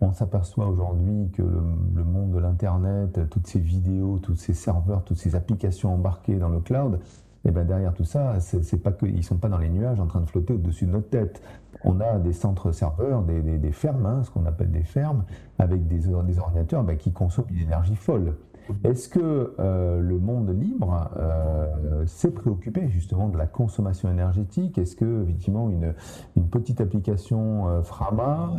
on 0.00 0.12
s'aperçoit 0.12 0.66
aujourd'hui 0.66 1.30
que 1.32 1.42
le, 1.42 2.04
monde 2.04 2.30
de 2.32 2.38
l'internet, 2.38 3.20
toutes 3.30 3.46
ces 3.46 3.58
vidéos, 3.58 4.18
tous 4.18 4.36
ces 4.36 4.54
serveurs, 4.54 5.02
toutes 5.04 5.18
ces 5.18 5.34
applications 5.34 5.94
embarquées 5.94 6.36
dans 6.36 6.48
le 6.48 6.60
cloud, 6.60 7.00
et 7.48 7.50
ben 7.50 7.66
derrière 7.66 7.94
tout 7.94 8.04
ça, 8.04 8.40
c'est 8.40 8.82
pas 8.82 8.92
que 8.92 9.06
ils 9.06 9.24
sont 9.24 9.38
pas 9.38 9.48
dans 9.48 9.56
les 9.56 9.70
nuages 9.70 9.98
en 10.00 10.06
train 10.06 10.20
de 10.20 10.28
flotter 10.28 10.52
au-dessus 10.52 10.84
de 10.84 10.90
notre 10.90 11.08
tête. 11.08 11.42
On 11.82 11.98
a 11.98 12.18
des 12.18 12.34
centres 12.34 12.72
serveurs, 12.72 13.22
des, 13.22 13.72
fermes, 13.72 14.04
hein, 14.04 14.22
ce 14.22 14.30
qu'on 14.30 14.44
appelle 14.44 14.70
des 14.70 14.82
fermes, 14.82 15.24
avec 15.58 15.86
des, 15.86 16.08
ordinateurs 16.08 16.84
ben, 16.84 16.98
qui 16.98 17.10
consomment 17.10 17.48
une 17.50 17.62
énergie 17.62 17.96
folle. 17.96 18.34
Est-ce 18.84 19.08
que 19.08 19.54
euh, 19.58 19.98
le 20.00 20.18
monde 20.18 20.50
libre 20.50 21.10
euh, 21.16 22.04
s'est 22.04 22.32
préoccupé 22.32 22.86
justement 22.88 23.28
de 23.28 23.38
la 23.38 23.46
consommation 23.46 24.10
énergétique? 24.10 24.76
Est-ce 24.76 24.94
que 24.94 25.22
effectivement 25.22 25.70
une, 25.70 25.94
petite 26.50 26.82
application 26.82 27.68
euh, 27.68 27.82
Frama, 27.82 28.56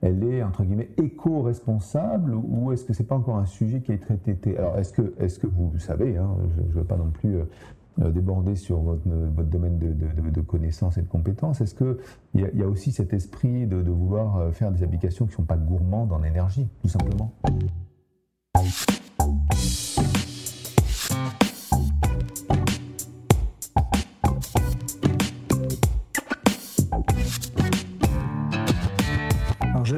elle 0.00 0.24
est 0.24 0.42
entre 0.42 0.64
guillemets 0.64 0.90
éco-responsable 0.96 2.34
ou 2.34 2.72
est-ce 2.72 2.84
que 2.84 2.94
c'est 2.94 3.04
pas 3.04 3.16
encore 3.16 3.36
un 3.36 3.44
sujet 3.44 3.80
qui 3.80 3.92
est 3.92 3.98
traité 3.98 4.56
Alors 4.56 4.78
est-ce 4.78 4.92
que 4.92 5.14
est-ce 5.18 5.38
que 5.38 5.46
vous 5.46 5.78
savez 5.78 6.16
hein, 6.16 6.30
Je 6.56 6.62
ne 6.62 6.68
veux 6.68 6.84
pas 6.84 6.96
non 6.96 7.10
plus 7.10 7.36
déborder 7.98 8.56
sur 8.56 8.80
votre, 8.80 9.06
domaine 9.44 9.78
de, 9.78 10.40
connaissances 10.40 10.98
et 10.98 11.02
de 11.02 11.08
compétences. 11.08 11.60
Est-ce 11.60 11.74
qu'il 11.74 11.96
y, 12.34 12.58
y, 12.58 12.62
a 12.62 12.68
aussi 12.68 12.92
cet 12.92 13.12
esprit 13.12 13.66
de, 13.66 13.76
vouloir 13.76 14.52
faire 14.52 14.70
des 14.70 14.82
applications 14.82 15.26
qui 15.26 15.32
ne 15.32 15.36
sont 15.36 15.44
pas 15.44 15.56
gourmandes 15.56 16.12
en 16.12 16.22
énergie, 16.22 16.68
tout 16.82 16.88
simplement? 16.88 17.32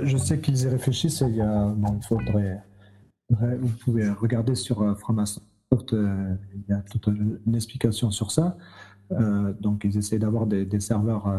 Je, 0.04 0.16
sais 0.18 0.38
qu'ils 0.38 0.62
y 0.62 0.68
réfléchissent. 0.68 1.22
il, 1.26 1.36
y 1.36 1.40
a, 1.40 1.74
il 1.74 2.06
faudrait, 2.06 2.62
vous 3.30 3.76
pouvez 3.84 4.10
regarder 4.10 4.54
sur 4.54 4.82
euh, 4.82 4.94
Euh, 5.92 6.34
il 6.54 6.64
y 6.68 6.72
a 6.72 6.82
toute 6.82 7.06
une 7.08 7.54
explication 7.54 8.10
sur 8.10 8.30
ça. 8.30 8.56
Euh, 9.12 9.52
donc, 9.60 9.82
ils 9.84 9.96
essaient 9.98 10.18
d'avoir 10.18 10.46
des, 10.46 10.80
serveurs 10.80 11.32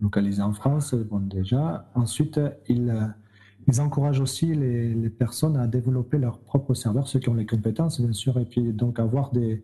localisés 0.00 0.42
en 0.42 0.52
France, 0.52 0.94
déjà. 0.94 1.90
Ensuite, 1.94 2.40
ils 2.68 3.80
encouragent 3.80 4.20
aussi 4.20 4.54
les, 4.54 5.10
personnes 5.10 5.56
à 5.56 5.66
développer 5.66 6.18
leurs 6.18 6.38
propres 6.38 6.74
serveurs, 6.74 7.08
ceux 7.08 7.18
qui 7.18 7.28
ont 7.28 7.34
les 7.34 7.46
compétences, 7.46 8.00
bien 8.00 8.12
sûr, 8.12 8.38
et 8.38 8.44
puis 8.44 8.72
donc 8.72 8.98
avoir 8.98 9.30
des, 9.32 9.62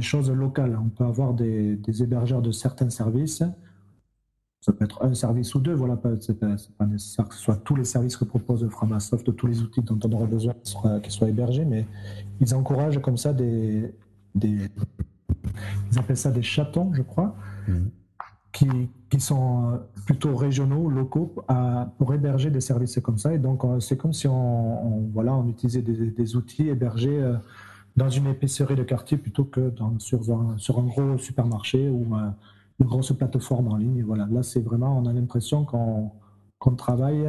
choses 0.00 0.30
locales. 0.30 0.78
On 0.82 0.88
peut 0.88 1.04
avoir 1.04 1.34
des, 1.34 1.78
hébergeurs 2.02 2.42
de 2.42 2.52
certains 2.52 2.90
services. 2.90 3.42
Ça 4.66 4.72
peut 4.72 4.84
être 4.84 5.04
un 5.04 5.14
service 5.14 5.54
ou 5.54 5.60
deux, 5.60 5.74
voilà, 5.74 5.96
c'est 6.20 6.40
pas, 6.40 6.56
pas 6.76 6.86
nécessaire 6.86 7.28
que 7.28 7.36
ce 7.36 7.40
soit 7.40 7.54
tous 7.54 7.76
les 7.76 7.84
services 7.84 8.16
que 8.16 8.24
propose 8.24 8.68
Framasoft, 8.68 9.36
tous 9.36 9.46
les 9.46 9.62
outils 9.62 9.80
dont 9.80 9.96
on 10.02 10.10
aurait 10.10 10.26
besoin 10.26 10.54
qui 11.04 11.12
soient, 11.12 11.28
hébergés, 11.28 11.64
mais 11.64 11.86
ils 12.40 12.52
encouragent 12.52 13.00
comme 13.00 13.16
ça 13.16 13.32
des, 13.32 13.94
ils 14.42 14.68
appellent 15.96 16.16
ça 16.16 16.32
des 16.32 16.42
chatons, 16.42 16.92
je 16.94 17.02
crois, 17.02 17.36
mmh 17.68 17.74
qui, 18.50 18.66
qui, 19.10 19.20
sont 19.20 19.70
euh, 19.70 19.76
plutôt 20.06 20.34
régionaux, 20.34 20.88
locaux, 20.88 21.34
à, 21.46 21.92
pour 21.98 22.12
héberger 22.14 22.50
des 22.50 22.62
services 22.62 22.98
comme 23.00 23.18
ça. 23.18 23.34
Et 23.34 23.38
donc, 23.38 23.62
euh, 23.64 23.80
c'est 23.80 23.98
comme 23.98 24.14
si 24.14 24.26
on, 24.26 25.10
voilà, 25.12 25.34
on 25.34 25.46
utilisait 25.46 25.82
des, 25.82 26.36
outils 26.36 26.68
hébergés 26.70 27.22
euh, 27.22 27.36
dans 27.96 28.08
une 28.08 28.26
épicerie 28.28 28.74
de 28.74 28.82
quartier 28.82 29.18
plutôt 29.18 29.44
que 29.44 29.68
dans, 29.68 29.98
sur, 29.98 30.22
un, 30.32 30.56
sur 30.56 30.78
un 30.78 30.84
gros 30.84 31.18
supermarché 31.18 31.90
ou 31.90 32.14
une 32.80 32.86
grosse 32.86 33.12
plateforme 33.12 33.68
en 33.68 33.76
ligne. 33.76 34.02
Voilà, 34.04 34.26
là, 34.30 34.42
c'est 34.42 34.60
vraiment, 34.60 34.98
on 34.98 35.06
a 35.06 35.12
l'impression 35.12 35.64
qu'on 35.64 36.74
travaille 36.76 37.26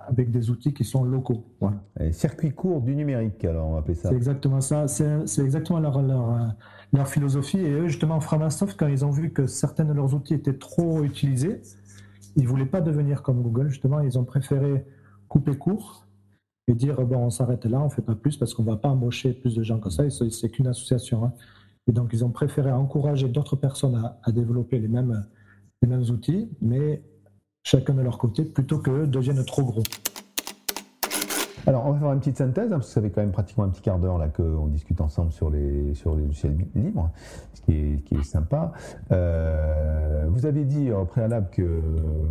avec 0.00 0.30
des 0.30 0.50
outils 0.50 0.74
qui 0.74 0.84
sont 0.84 1.04
locaux. 1.04 1.44
Voilà. 1.60 2.12
circuit 2.12 2.52
court 2.52 2.80
du 2.80 2.94
numérique, 2.94 3.44
alors 3.44 3.68
on 3.68 3.72
va 3.72 3.78
appeler 3.78 3.94
ça. 3.94 4.08
C'est 4.08 4.16
exactement 4.16 4.60
ça. 4.60 4.88
C'est 4.88 5.42
exactement 5.42 5.78
leur, 5.78 6.02
leur, 6.02 6.54
leur, 6.92 7.08
philosophie. 7.08 7.58
Et 7.58 7.72
eux, 7.72 7.88
justement, 7.88 8.20
Framasoft, 8.20 8.78
quand 8.78 8.88
ils 8.88 9.04
ont 9.04 9.10
vu 9.10 9.32
que 9.32 9.46
certains 9.46 9.84
de 9.84 9.92
leurs 9.92 10.14
outils 10.14 10.34
étaient 10.34 10.58
trop 10.58 11.02
utilisés, 11.02 11.60
ils 12.36 12.44
ne 12.44 12.48
voulaient 12.48 12.66
pas 12.66 12.80
devenir 12.80 13.22
comme 13.22 13.42
Google. 13.42 13.68
Justement, 13.68 14.00
ils 14.00 14.18
ont 14.18 14.24
préféré 14.24 14.84
couper 15.28 15.56
court 15.56 16.06
et 16.68 16.74
dire 16.74 17.00
bon, 17.02 17.18
on 17.18 17.30
s'arrête 17.30 17.64
là, 17.64 17.80
on 17.80 17.86
ne 17.86 17.90
fait 17.90 18.02
pas 18.02 18.14
plus 18.14 18.36
parce 18.36 18.54
qu'on 18.54 18.62
ne 18.62 18.70
va 18.70 18.76
pas 18.76 18.88
embaucher 18.88 19.32
plus 19.32 19.54
de 19.54 19.62
gens 19.62 19.78
que 19.78 19.90
ça. 19.90 20.04
C'est 20.10 20.48
qu'une 20.50 20.66
association. 20.66 21.24
Hein. 21.24 21.32
Et 21.88 21.92
donc, 21.92 22.10
ils 22.12 22.24
ont 22.24 22.30
préféré 22.30 22.70
encourager 22.70 23.28
d'autres 23.28 23.56
personnes 23.56 24.12
à, 24.22 24.32
développer 24.32 24.78
les 24.78 24.88
mêmes, 24.88 25.26
les 25.82 25.88
mêmes 25.88 26.02
outils, 26.02 26.48
mais 26.60 27.02
chacun 27.64 27.94
de 27.94 28.02
leur 28.02 28.18
côté, 28.18 28.44
plutôt 28.44 28.78
qu'eux 28.78 29.06
deviennent 29.06 29.44
trop 29.44 29.64
gros. 29.64 29.82
Alors, 31.66 31.86
on 31.86 31.92
va 31.92 31.98
faire 31.98 32.12
une 32.12 32.18
petite 32.18 32.38
synthèse, 32.38 32.72
hein, 32.72 32.78
parce 32.78 32.88
que 32.88 32.92
ça 32.92 33.00
fait 33.00 33.10
quand 33.10 33.20
même 33.20 33.30
pratiquement 33.30 33.64
un 33.64 33.68
petit 33.68 33.82
quart 33.82 33.98
d'heure 33.98 34.20
qu'on 34.32 34.66
discute 34.66 35.00
ensemble 35.00 35.32
sur 35.32 35.48
les, 35.48 35.94
sur 35.94 36.16
les 36.16 36.24
logiciels 36.24 36.56
libres, 36.74 37.10
ce 37.54 37.60
qui 37.62 37.72
est, 37.72 38.04
qui 38.04 38.16
est 38.16 38.24
sympa. 38.24 38.72
Euh, 39.12 40.26
vous 40.28 40.44
avez 40.44 40.64
dit 40.64 40.90
au 40.90 41.04
préalable 41.04 41.50
que 41.50 41.80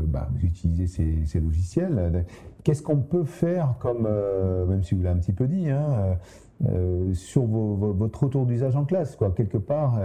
bah, 0.05 0.27
vous 0.33 0.45
utilisez 0.45 0.87
ces, 1.25 1.39
logiciels. 1.39 2.25
Qu'est-ce 2.63 2.83
qu'on 2.83 2.97
peut 2.97 3.23
faire 3.23 3.75
comme, 3.79 4.05
euh, 4.05 4.65
même 4.65 4.83
si 4.83 4.95
vous 4.95 5.01
l'avez 5.01 5.15
un 5.15 5.21
petit 5.21 5.33
peu 5.33 5.47
dit, 5.47 5.69
hein, 5.69 6.17
sur 7.13 7.45
vos, 7.45 7.93
votre 7.93 8.23
retour 8.23 8.45
d'usage 8.45 8.75
en 8.75 8.85
classe, 8.85 9.15
quoi, 9.15 9.31
quelque 9.31 9.57
part 9.57 9.99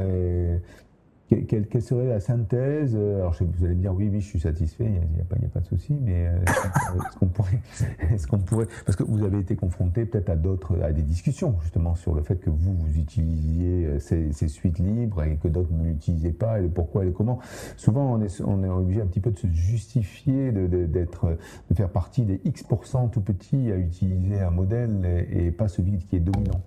quelle, 1.28 1.82
serait 1.82 2.06
la 2.06 2.20
synthèse 2.20 2.94
Alors, 2.94 3.34
vous 3.40 3.64
allez 3.64 3.74
me 3.74 3.80
dire, 3.80 3.94
oui, 3.94 4.08
oui, 4.10 4.20
je 4.20 4.26
suis 4.26 4.40
satisfait, 4.40 4.84
il 4.84 4.92
n'y 4.92 4.98
a, 4.98 5.22
a, 5.22 5.48
pas 5.48 5.60
de 5.60 5.66
souci, 5.66 5.98
mais 6.00 6.28
euh, 6.28 6.38
est-ce 6.42 7.18
qu'on 7.18 7.26
pourrait, 7.26 7.60
est 8.00 8.26
qu'on 8.30 8.38
pourrait, 8.38 8.68
parce 8.84 8.96
que 8.96 9.02
vous 9.02 9.24
avez 9.24 9.40
été 9.40 9.56
confronté 9.56 10.04
peut-être 10.04 10.30
à 10.30 10.36
d'autres, 10.36 10.80
à 10.82 10.92
des 10.92 11.02
discussions 11.02 11.56
justement 11.62 11.94
sur 11.94 12.14
le 12.14 12.22
fait 12.22 12.36
que 12.36 12.50
vous, 12.50 12.74
vous 12.74 12.98
utilisiez 12.98 13.86
euh, 13.86 13.98
ces, 13.98 14.48
suites 14.48 14.78
libres 14.78 15.24
et 15.24 15.36
que 15.36 15.48
d'autres 15.48 15.72
ne 15.72 15.84
l'utilisaient 15.84 16.30
pas, 16.30 16.58
et 16.58 16.62
le 16.62 16.68
pourquoi 16.68 17.02
et 17.02 17.06
le 17.06 17.12
comment. 17.12 17.40
Souvent, 17.76 18.12
on 18.12 18.22
est, 18.22 18.40
on 18.42 18.62
est 18.62 18.68
obligé 18.68 19.00
un 19.00 19.06
petit 19.06 19.20
peu 19.20 19.32
de 19.32 19.38
se 19.38 19.48
justifier, 19.48 20.52
de, 20.52 20.86
d'être, 20.86 21.36
de 21.70 21.74
faire 21.74 21.90
partie 21.90 22.22
des 22.22 22.40
X% 22.44 23.10
tout 23.10 23.20
petits 23.20 23.72
à 23.72 23.76
utiliser 23.76 24.40
un 24.40 24.50
modèle 24.50 25.26
et 25.30 25.50
pas 25.50 25.68
celui 25.68 25.98
qui 25.98 26.16
est 26.16 26.20
dominant. 26.20 26.60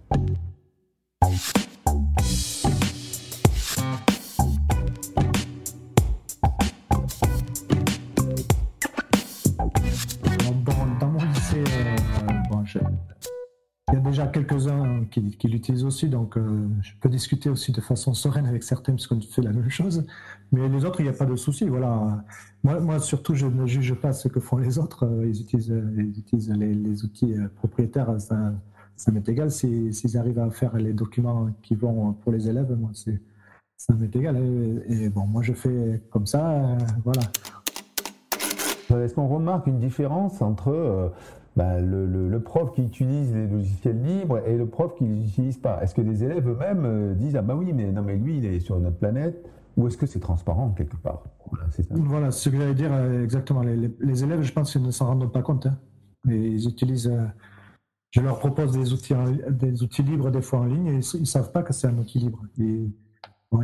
Quelques-uns 15.22 15.38
qui, 15.38 15.48
l'utilisent 15.48 15.86
aussi, 15.86 16.10
donc 16.10 16.38
euh, 16.38 16.68
je 16.82 16.92
peux 17.00 17.10
discuter 17.10 17.50
aussi 17.50 17.72
de 17.72 17.82
façon 17.82 18.14
sereine 18.14 18.46
avec 18.46 18.64
certains 18.64 18.94
puisqu'on 18.94 19.20
fait 19.22 19.42
la 19.42 19.52
même 19.52 19.70
chose. 19.70 20.06
Mais 20.52 20.68
les 20.68 20.86
autres, 20.86 21.00
il 21.02 21.04
n'y 21.04 21.10
a 21.10 21.14
pas 21.14 21.26
de 21.26 21.36
souci. 21.36 21.66
Voilà. 21.66 22.24
Moi, 22.64 23.00
surtout, 23.00 23.36
je 23.36 23.46
ne 23.46 23.66
juge 23.66 23.94
pas 23.96 24.14
ce 24.14 24.28
que 24.28 24.40
font 24.40 24.58
les 24.58 24.80
autres. 24.80 25.06
Euh, 25.06 25.28
ils 25.28 25.42
utilisent, 25.42 25.74
ils 25.98 26.20
utilisent 26.20 26.52
les, 26.52 27.04
outils 27.04 27.34
euh, 27.36 27.48
propriétaires. 27.56 28.20
Ça, 28.20 28.54
ça 28.96 29.12
m'est 29.12 29.28
égal. 29.30 29.52
S'ils 29.52 30.18
arrivent 30.18 30.40
à 30.40 30.50
faire 30.50 30.76
les 30.76 30.94
documents 30.94 31.50
qui 31.62 31.76
vont 31.76 32.14
pour 32.14 32.32
les 32.32 32.50
élèves, 32.50 32.76
moi, 32.80 32.92
ça 33.78 33.94
m'est 33.94 34.16
égal. 34.16 34.38
Et, 34.88 35.10
bon, 35.10 35.26
moi, 35.26 35.44
je 35.44 35.54
fais 35.54 36.02
comme 36.10 36.26
ça. 36.26 36.78
voilà. 37.04 37.22
Est-ce 39.04 39.14
qu'on 39.14 39.28
remarque 39.28 39.68
une 39.68 39.80
différence 39.80 40.42
entre 40.42 41.14
bah, 41.60 41.82
le, 41.82 42.40
prof 42.40 42.72
qui 42.74 42.82
utilise 42.82 43.36
les 43.36 43.46
logiciels 43.46 44.02
libres 44.02 44.40
et 44.48 44.56
le 44.56 44.66
prof 44.66 44.96
qui 44.96 45.04
ne 45.04 45.16
les 45.16 45.28
utilise 45.28 45.58
pas. 45.58 45.84
Est-ce 45.84 45.94
que 45.94 46.00
les 46.00 46.24
élèves 46.24 46.48
eux-mêmes 46.48 46.86
euh, 46.86 47.14
disent 47.16 47.36
ah 47.36 47.42
bah 47.42 47.54
oui 47.54 47.74
mais 47.74 47.92
non 47.92 48.02
mais 48.02 48.16
lui 48.16 48.38
il 48.38 48.46
est 48.46 48.62
sur 48.62 48.80
notre 48.80 48.96
planète 48.96 49.46
ou 49.76 49.86
est-ce 49.86 49.98
que 49.98 50.06
c'est 50.06 50.22
transparent 50.22 50.70
quelque 50.70 50.96
part? 50.96 51.22
Voilà, 51.92 52.32
ce 52.32 52.48
que 52.48 52.56
j'allais 52.56 52.74
dire 52.74 52.94
euh, 52.94 53.26
exactement. 53.26 53.62
Les, 53.62 54.24
élèves, 54.24 54.42
je 54.42 54.54
pense 54.54 54.72
qu'ils 54.72 54.84
ne 54.84 54.92
s'en 54.92 55.08
rendent 55.08 55.34
pas 55.34 55.42
compte. 55.42 55.66
Hein. 55.66 55.78
ils 56.30 56.66
utilisent. 56.66 57.08
Euh, 57.08 57.26
je 58.12 58.22
leur 58.22 58.40
propose 58.40 58.72
des 58.72 58.94
outils, 58.94 59.14
des 59.50 59.84
outils 59.84 60.04
libres 60.04 60.32
des 60.32 60.42
fois 60.42 60.60
en 60.60 60.66
ligne 60.66 60.88
et 60.88 61.00
ils 61.14 61.20
ne 61.20 61.26
savent 61.26 61.52
pas 61.52 61.62
que 61.62 61.74
c'est 61.74 61.88
un 61.88 61.98
outil 61.98 62.20
libre. 62.20 62.42
Y 62.58 62.90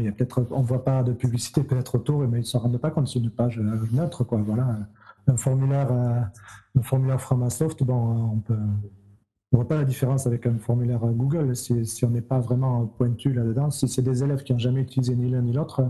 a 0.09 0.11
on 0.51 0.61
ne 0.61 0.65
voit 0.65 0.83
pas 0.83 1.01
de 1.01 1.13
publicité 1.13 1.63
peut-être 1.63 1.95
autour, 1.95 2.27
mais 2.27 2.39
ils 2.39 2.41
ne 2.41 2.45
s'en 2.45 2.59
rendent 2.59 2.77
pas 2.77 2.91
compte. 2.91 3.07
C'est 3.07 3.19
une 3.19 3.29
page 3.29 3.57
neutre, 3.57 4.25
quoi. 4.25 4.41
Voilà, 4.45 4.79
un 5.27 5.37
formulaire 5.37 5.91
un 6.77 6.81
formulaire 6.81 7.21
Framasoft, 7.21 7.83
bon, 7.83 8.33
on 8.33 8.39
peut, 8.39 8.57
on 9.51 9.57
voit 9.57 9.67
pas 9.67 9.77
la 9.77 9.85
différence 9.85 10.27
avec 10.27 10.45
un 10.45 10.57
formulaire 10.57 10.99
Google 10.99 11.55
si, 11.55 12.03
on 12.03 12.09
n'est 12.09 12.21
pas 12.21 12.39
vraiment 12.39 12.85
pointu 12.85 13.33
là-dedans. 13.33 13.71
Si 13.71 13.87
c'est 13.87 14.01
des 14.01 14.23
élèves 14.23 14.43
qui 14.43 14.53
n'ont 14.53 14.59
jamais 14.59 14.81
utilisé 14.81 15.15
ni 15.15 15.29
l'un 15.29 15.41
ni 15.41 15.53
l'autre, 15.53 15.83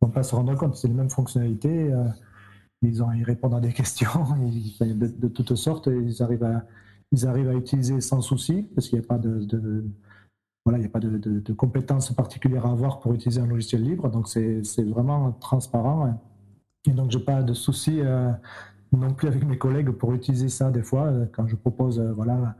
on 0.00 0.08
ne 0.08 0.12
pas 0.12 0.22
se 0.22 0.34
rendre 0.34 0.54
compte. 0.56 0.76
C'est 0.76 0.88
les 0.88 0.94
mêmes 0.94 1.10
fonctionnalités. 1.10 1.92
Euh, 1.92 2.04
ils, 2.82 3.02
ont, 3.02 3.12
ils 3.12 3.24
répondent 3.24 3.54
à 3.54 3.60
des 3.60 3.72
questions 3.72 4.10
de, 4.80 5.28
toutes 5.28 5.54
sortes. 5.54 5.86
Ils 5.86 6.22
arrivent 6.22 6.44
à, 6.44 6.64
ils 7.12 7.26
arrivent 7.26 7.48
à 7.48 7.54
utiliser 7.54 8.00
sans 8.00 8.20
souci 8.20 8.68
parce 8.74 8.88
qu'il 8.88 8.98
n'y 8.98 9.04
a 9.04 9.08
pas 9.08 9.18
de, 9.18 9.84
voilà, 10.64 10.78
il 10.78 10.80
n'y 10.80 10.86
a 10.86 10.90
pas 10.90 10.98
de, 10.98 11.52
compétences 11.52 12.12
particulières 12.12 12.66
à 12.66 12.72
avoir 12.72 12.98
pour 12.98 13.14
utiliser 13.14 13.40
un 13.40 13.46
logiciel 13.46 13.82
libre. 13.82 14.10
Donc 14.10 14.28
c'est 14.28 14.82
vraiment 14.82 15.30
transparent. 15.32 16.20
Et 16.86 16.92
donc 16.92 17.10
j'ai 17.10 17.20
pas 17.20 17.42
de 17.42 17.52
souci. 17.52 18.00
Euh, 18.00 18.30
non 18.92 19.12
plus 19.12 19.28
avec 19.28 19.44
mes 19.44 19.58
collègues 19.58 19.90
pour 19.90 20.12
utiliser 20.14 20.48
ça 20.48 20.70
des 20.70 20.82
fois. 20.82 21.06
Euh, 21.06 21.26
quand 21.32 21.46
je 21.46 21.56
propose, 21.56 21.98
euh, 21.98 22.12
voilà, 22.12 22.56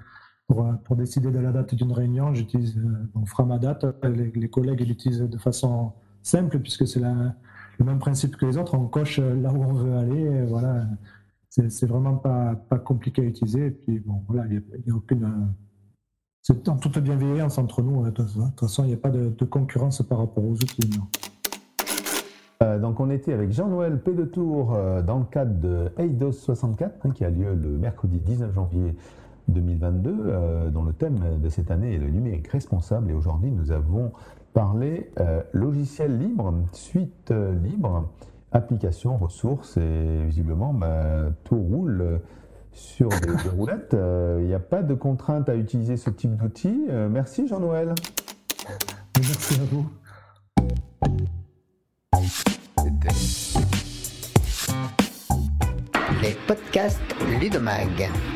pour, 0.47 0.65
euh, 0.65 0.73
pour, 0.85 0.97
décider 0.97 1.31
de 1.31 1.39
la 1.39 1.53
date 1.53 1.75
d'une 1.75 1.93
réunion, 1.93 2.35
j'utilise, 2.35 2.81
on 3.15 3.27
fera 3.27 3.45
ma 3.45 3.59
date. 3.59 3.85
Les, 4.05 4.49
collègues 4.49 4.87
l'utilisent 4.87 5.21
de 5.21 5.39
façon 5.39 5.93
simple 6.23 6.59
puisque 6.61 6.87
c'est 6.87 7.01
le 7.01 7.85
même 7.85 7.99
principe 7.99 8.37
que 8.37 8.47
les 8.47 8.57
autres. 8.59 8.75
On 8.75 8.87
coche 8.87 9.19
là 9.19 9.53
où 9.53 9.63
on 9.63 9.73
veut 9.73 9.97
aller. 9.97 10.45
Voilà, 10.47 10.87
c'est 11.49 11.87
vraiment 11.87 12.17
pas, 12.17 12.55
compliqué 12.85 13.23
à 13.23 13.25
utiliser. 13.25 13.67
Et 13.67 13.71
puis 13.71 13.99
bon, 14.01 14.23
voilà, 14.29 14.47
il 14.47 14.63
n'y 14.87 14.93
a, 14.93 14.95
aucune. 14.95 15.49
C'est 16.43 16.69
en 16.69 16.77
toute 16.77 16.99
bienveillance 16.99 17.59
entre 17.59 17.83
nous. 17.83 18.05
De 18.05 18.11
toute 18.11 18.61
façon, 18.61 18.85
il 18.85 18.89
n'y 18.89 18.95
a 18.95 18.99
pas 18.99 19.11
de, 19.11 19.45
concurrence 19.45 20.03
par 20.03 20.19
rapport 20.19 20.45
aux 20.45 20.55
outils. 20.55 21.01
Euh, 22.63 22.79
donc 22.79 23.01
on 23.01 23.11
était 23.11 23.33
avec 23.33 23.53
Jean-Noël 23.53 23.99
P. 24.01 24.13
Tour 24.29 24.75
euh, 24.75 25.03
dans 25.03 25.19
le 25.19 25.25
cadre 25.25 25.55
de 25.61 25.93
Eidos 25.99 26.33
64 26.33 27.05
hein, 27.05 27.11
qui 27.11 27.25
a 27.25 27.31
lieu 27.31 27.55
le 27.55 27.69
mercredi 27.77 28.19
19 28.19 28.55
janvier 28.55 28.95
2022 29.49 30.11
euh, 30.11 30.71
dont 30.71 30.83
le 30.83 30.95
thème 30.95 31.19
de 31.39 31.49
cette 31.51 31.71
année 31.71 31.95
est 31.95 31.99
le 31.99 32.09
numérique 32.09 32.49
responsable 32.49 33.11
et 33.11 33.15
aujourd'hui 33.15 33.51
nous 33.51 33.73
avons 33.73 34.13
parlé 34.55 35.11
logiciel 35.53 36.19
libre, 36.19 36.55
suite 36.73 37.31
libre, 37.63 38.09
application, 38.53 39.19
ressources 39.19 39.77
et 39.77 40.25
visiblement 40.25 40.73
bah, 40.73 41.31
tout 41.45 41.59
roule 41.59 42.23
sur 42.73 43.11
des, 43.11 43.51
roulettes. 43.51 43.95
Il 44.41 44.47
n'y 44.47 44.55
a 44.55 44.59
pas 44.59 44.83
de 44.83 44.95
contrainte 44.95 45.51
à 45.51 45.57
utiliser 45.57 45.99
ce 45.99 46.09
type 46.09 46.35
d'outil. 46.37 46.87
merci 47.11 47.47
Jean-Noël. 47.47 47.95
Merci 49.19 49.61
à 49.61 49.65
vous. 49.71 49.87
Les 56.23 56.37
podcasts 56.47 57.15
Ludomag. 57.41 58.36